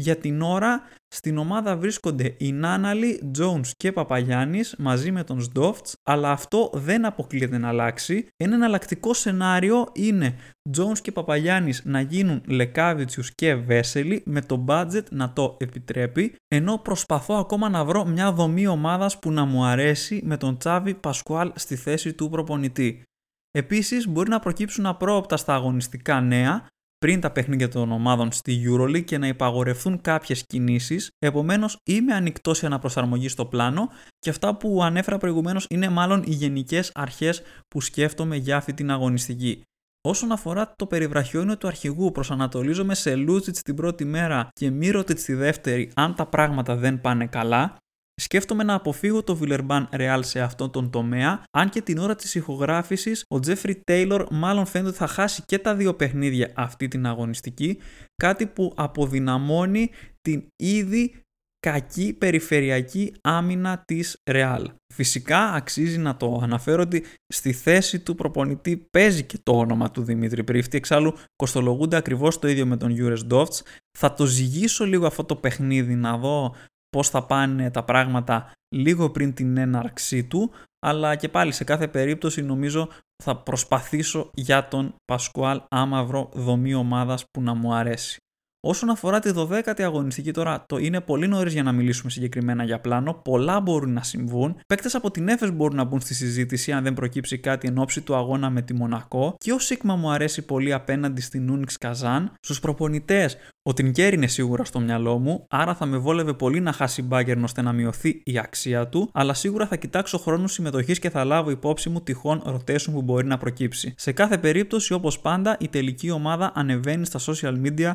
Για 0.00 0.16
την 0.16 0.42
ώρα 0.42 0.82
στην 1.08 1.38
ομάδα 1.38 1.76
βρίσκονται 1.76 2.34
οι 2.38 2.52
Νάναλι, 2.52 3.30
Jones 3.38 3.66
και 3.76 3.92
Παπαγιάννης 3.92 4.74
μαζί 4.78 5.12
με 5.12 5.24
τον 5.24 5.40
Σντόφτς, 5.40 5.94
αλλά 6.02 6.30
αυτό 6.30 6.70
δεν 6.74 7.04
αποκλείεται 7.04 7.58
να 7.58 7.68
αλλάξει. 7.68 8.26
Ένα 8.36 8.54
εναλλακτικό 8.54 9.14
σενάριο 9.14 9.86
είναι 9.92 10.36
Jones 10.76 10.98
και 11.02 11.12
Παπαγιάννης 11.12 11.82
να 11.84 12.00
γίνουν 12.00 12.42
Λεκάβιτσιους 12.46 13.34
και 13.34 13.54
Βέσελη 13.54 14.22
με 14.26 14.40
το 14.40 14.64
budget 14.68 15.04
να 15.10 15.32
το 15.32 15.56
επιτρέπει, 15.60 16.34
ενώ 16.48 16.78
προσπαθώ 16.78 17.34
ακόμα 17.34 17.68
να 17.68 17.84
βρω 17.84 18.04
μια 18.04 18.32
δομή 18.32 18.66
ομάδας 18.66 19.18
που 19.18 19.30
να 19.30 19.44
μου 19.44 19.64
αρέσει 19.64 20.20
με 20.24 20.36
τον 20.36 20.58
Τσάβι 20.58 20.94
Πασκουάλ 20.94 21.52
στη 21.54 21.76
θέση 21.76 22.12
του 22.12 22.28
προπονητή. 22.28 23.02
Επίσης 23.50 24.08
μπορεί 24.08 24.30
να 24.30 24.38
προκύψουν 24.38 24.86
απρόοπτα 24.86 25.36
στα 25.36 25.54
αγωνιστικά 25.54 26.20
νέα, 26.20 26.66
πριν 26.98 27.20
τα 27.20 27.30
παιχνίδια 27.30 27.68
των 27.68 27.92
ομάδων 27.92 28.32
στη 28.32 28.62
EuroLeague 28.66 29.04
και 29.04 29.18
να 29.18 29.26
υπαγορευτούν 29.26 30.00
κάποιες 30.00 30.44
κινήσεις. 30.46 31.10
Επομένως, 31.18 31.78
είμαι 31.84 32.14
ανοιχτό 32.14 32.54
σε 32.54 32.66
αναπροσαρμογή 32.66 33.28
στο 33.28 33.46
πλάνο 33.46 33.88
και 34.18 34.30
αυτά 34.30 34.56
που 34.56 34.82
ανέφερα 34.82 35.18
προηγουμένως 35.18 35.66
είναι 35.70 35.88
μάλλον 35.88 36.22
οι 36.26 36.32
γενικές 36.32 36.92
αρχές 36.94 37.42
που 37.68 37.80
σκέφτομαι 37.80 38.36
για 38.36 38.56
αυτή 38.56 38.74
την 38.74 38.90
αγωνιστική. 38.90 39.62
Όσον 40.00 40.32
αφορά 40.32 40.72
το 40.76 40.86
περιβραχιόνιο 40.86 41.58
του 41.58 41.66
αρχηγού, 41.66 42.12
προσανατολίζομαι 42.12 42.94
σε 42.94 43.14
Λούτσιτς 43.14 43.62
την 43.62 43.74
πρώτη 43.74 44.04
μέρα 44.04 44.48
και 44.52 44.70
Μύρωτιτς 44.70 45.24
τη 45.24 45.34
δεύτερη, 45.34 45.90
αν 45.94 46.14
τα 46.14 46.26
πράγματα 46.26 46.76
δεν 46.76 47.00
πάνε 47.00 47.26
καλά. 47.26 47.76
Σκέφτομαι 48.20 48.62
να 48.62 48.74
αποφύγω 48.74 49.22
το 49.22 49.38
Villerban 49.42 49.86
Real 49.90 50.18
σε 50.20 50.40
αυτόν 50.40 50.70
τον 50.70 50.90
τομέα, 50.90 51.42
αν 51.50 51.68
και 51.68 51.82
την 51.82 51.98
ώρα 51.98 52.14
της 52.14 52.34
ηχογράφησης 52.34 53.24
ο 53.34 53.38
Jeffrey 53.46 53.74
Taylor 53.90 54.24
μάλλον 54.30 54.66
φαίνεται 54.66 54.88
ότι 54.88 54.98
θα 54.98 55.06
χάσει 55.06 55.42
και 55.46 55.58
τα 55.58 55.74
δύο 55.74 55.94
παιχνίδια 55.94 56.52
αυτή 56.54 56.88
την 56.88 57.06
αγωνιστική, 57.06 57.78
κάτι 58.16 58.46
που 58.46 58.72
αποδυναμώνει 58.76 59.90
την 60.20 60.46
ήδη 60.56 61.14
κακή 61.60 62.12
περιφερειακή 62.12 63.14
άμυνα 63.20 63.82
της 63.84 64.22
Real. 64.30 64.64
Φυσικά 64.94 65.38
αξίζει 65.38 65.98
να 65.98 66.16
το 66.16 66.40
αναφέρω 66.42 66.82
ότι 66.82 67.04
στη 67.26 67.52
θέση 67.52 68.00
του 68.00 68.14
προπονητή 68.14 68.76
παίζει 68.90 69.24
και 69.24 69.38
το 69.42 69.58
όνομα 69.58 69.90
του 69.90 70.02
Δημήτρη 70.02 70.44
Πρίφτη, 70.44 70.76
εξάλλου 70.76 71.14
κοστολογούνται 71.36 71.96
ακριβώς 71.96 72.38
το 72.38 72.48
ίδιο 72.48 72.66
με 72.66 72.76
τον 72.76 72.90
Γιούρες 72.90 73.24
Ντόφτς. 73.24 73.62
Θα 73.98 74.14
το 74.14 74.26
ζυγίσω 74.26 74.84
λίγο 74.84 75.06
αυτό 75.06 75.24
το 75.24 75.36
παιχνίδι 75.36 75.94
να 75.94 76.16
δω 76.16 76.54
πώς 76.90 77.08
θα 77.08 77.26
πάνε 77.26 77.70
τα 77.70 77.84
πράγματα 77.84 78.52
λίγο 78.74 79.10
πριν 79.10 79.34
την 79.34 79.56
έναρξή 79.56 80.24
του, 80.24 80.50
αλλά 80.78 81.16
και 81.16 81.28
πάλι 81.28 81.52
σε 81.52 81.64
κάθε 81.64 81.88
περίπτωση 81.88 82.42
νομίζω 82.42 82.88
θα 83.22 83.36
προσπαθήσω 83.36 84.30
για 84.34 84.68
τον 84.68 84.94
Πασκουάλ 85.04 85.62
άμα 85.68 86.04
βρω 86.04 86.30
δομή 86.32 86.74
ομάδας 86.74 87.24
που 87.30 87.42
να 87.42 87.54
μου 87.54 87.74
αρέσει. 87.74 88.18
Όσον 88.60 88.90
αφορά 88.90 89.18
τη 89.18 89.30
12η 89.34 89.82
αγωνιστική 89.82 90.32
τώρα, 90.32 90.64
το 90.68 90.76
είναι 90.76 91.00
πολύ 91.00 91.28
νωρίς 91.28 91.52
για 91.52 91.62
να 91.62 91.72
μιλήσουμε 91.72 92.10
συγκεκριμένα 92.10 92.64
για 92.64 92.80
πλάνο. 92.80 93.20
Πολλά 93.24 93.60
μπορούν 93.60 93.92
να 93.92 94.02
συμβούν. 94.02 94.56
Παίκτες 94.66 94.94
από 94.94 95.10
την 95.10 95.28
Έφε 95.28 95.50
μπορούν 95.50 95.76
να 95.76 95.84
μπουν 95.84 96.00
στη 96.00 96.14
συζήτηση 96.14 96.72
αν 96.72 96.82
δεν 96.82 96.94
προκύψει 96.94 97.38
κάτι 97.38 97.68
εν 97.68 97.78
ώψη 97.78 98.00
του 98.00 98.14
αγώνα 98.14 98.50
με 98.50 98.62
τη 98.62 98.74
Μονακό. 98.74 99.34
Και 99.38 99.52
ο 99.52 99.58
Σίγμα 99.58 99.96
μου 99.96 100.10
αρέσει 100.10 100.42
πολύ 100.44 100.72
απέναντι 100.72 101.20
στην 101.20 101.50
Ούνιξ 101.50 101.78
Καζάν. 101.78 102.32
Στους 102.40 102.60
προπονητές, 102.60 103.36
ο 103.62 103.72
Τινκέρ 103.72 104.12
είναι 104.12 104.26
σίγουρα 104.26 104.64
στο 104.64 104.80
μυαλό 104.80 105.18
μου, 105.18 105.44
άρα 105.48 105.74
θα 105.74 105.86
με 105.86 105.96
βόλευε 105.96 106.32
πολύ 106.32 106.60
να 106.60 106.72
χάσει 106.72 107.02
μπάγκερν 107.02 107.44
ώστε 107.44 107.62
να 107.62 107.72
μειωθεί 107.72 108.20
η 108.24 108.38
αξία 108.38 108.88
του, 108.88 109.10
αλλά 109.12 109.34
σίγουρα 109.34 109.66
θα 109.66 109.76
κοιτάξω 109.76 110.18
χρόνο 110.18 110.46
συμμετοχής 110.46 110.98
και 110.98 111.10
θα 111.10 111.24
λάβω 111.24 111.50
υπόψη 111.50 111.88
μου 111.88 112.00
τυχόν 112.00 112.42
rotation 112.46 112.92
που 112.92 113.02
μπορεί 113.02 113.26
να 113.26 113.38
προκύψει. 113.38 113.94
Σε 113.96 114.12
κάθε 114.12 114.38
περίπτωση, 114.38 114.92
όπως 114.92 115.20
πάντα, 115.20 115.56
η 115.60 115.68
τελική 115.68 116.10
ομάδα 116.10 116.52
ανεβαίνει 116.54 117.06
στα 117.06 117.18
social 117.26 117.54
media 117.64 117.92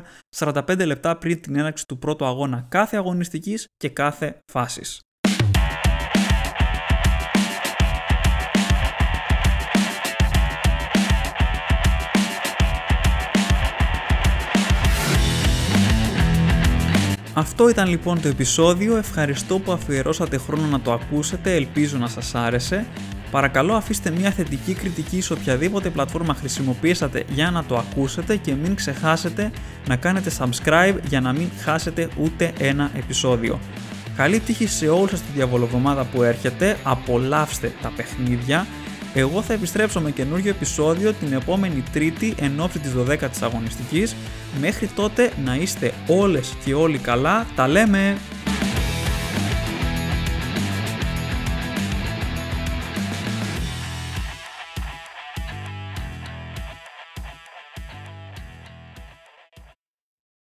45 0.54 0.86
λεπτά 0.86 1.16
πριν 1.16 1.40
την 1.40 1.56
έναρξη 1.56 1.86
του 1.86 1.98
πρώτου 1.98 2.24
αγώνα 2.24 2.66
κάθε 2.68 2.96
αγωνιστικής 2.96 3.66
και 3.76 3.88
κάθε 3.88 4.38
φάσης. 4.52 5.00
Αυτό 17.36 17.68
ήταν 17.68 17.88
λοιπόν 17.88 18.20
το 18.20 18.28
επεισόδιο, 18.28 18.96
ευχαριστώ 18.96 19.58
που 19.58 19.72
αφιερώσατε 19.72 20.36
χρόνο 20.36 20.66
να 20.66 20.80
το 20.80 20.92
ακούσετε, 20.92 21.54
ελπίζω 21.54 21.98
να 21.98 22.08
σας 22.08 22.34
άρεσε. 22.34 22.86
Παρακαλώ 23.30 23.74
αφήστε 23.74 24.10
μια 24.10 24.30
θετική 24.30 24.74
κριτική 24.74 25.20
σε 25.20 25.32
οποιαδήποτε 25.32 25.90
πλατφόρμα 25.90 26.34
χρησιμοποιήσατε 26.34 27.24
για 27.32 27.50
να 27.50 27.64
το 27.64 27.76
ακούσετε 27.76 28.36
και 28.36 28.54
μην 28.54 28.74
ξεχάσετε 28.74 29.50
να 29.86 29.96
κάνετε 29.96 30.30
subscribe 30.38 30.94
για 31.08 31.20
να 31.20 31.32
μην 31.32 31.48
χάσετε 31.64 32.08
ούτε 32.20 32.52
ένα 32.58 32.90
επεισόδιο. 32.96 33.58
Καλή 34.16 34.40
τύχη 34.40 34.66
σε 34.66 34.88
όλους 34.88 35.10
σας 35.10 35.20
τη 35.20 35.26
διαβολοβδομάδα 35.34 36.04
που 36.04 36.22
έρχεται, 36.22 36.76
απολαύστε 36.82 37.72
τα 37.82 37.92
παιχνίδια. 37.96 38.66
Εγώ 39.14 39.42
θα 39.42 39.52
επιστρέψω 39.52 40.00
με 40.00 40.10
καινούργιο 40.10 40.50
επεισόδιο 40.50 41.12
την 41.12 41.32
επόμενη 41.32 41.82
Τρίτη 41.92 42.34
εν 42.40 42.60
ώψη 42.60 42.78
της 42.78 42.92
12ης 42.96 43.42
αγωνιστικής. 43.42 44.14
Μέχρι 44.60 44.86
τότε 44.86 45.32
να 45.44 45.54
είστε 45.54 45.92
όλες 46.06 46.54
και 46.64 46.74
όλοι 46.74 46.98
καλά, 46.98 47.46
τα 47.54 47.68
λέμε! 47.68 48.16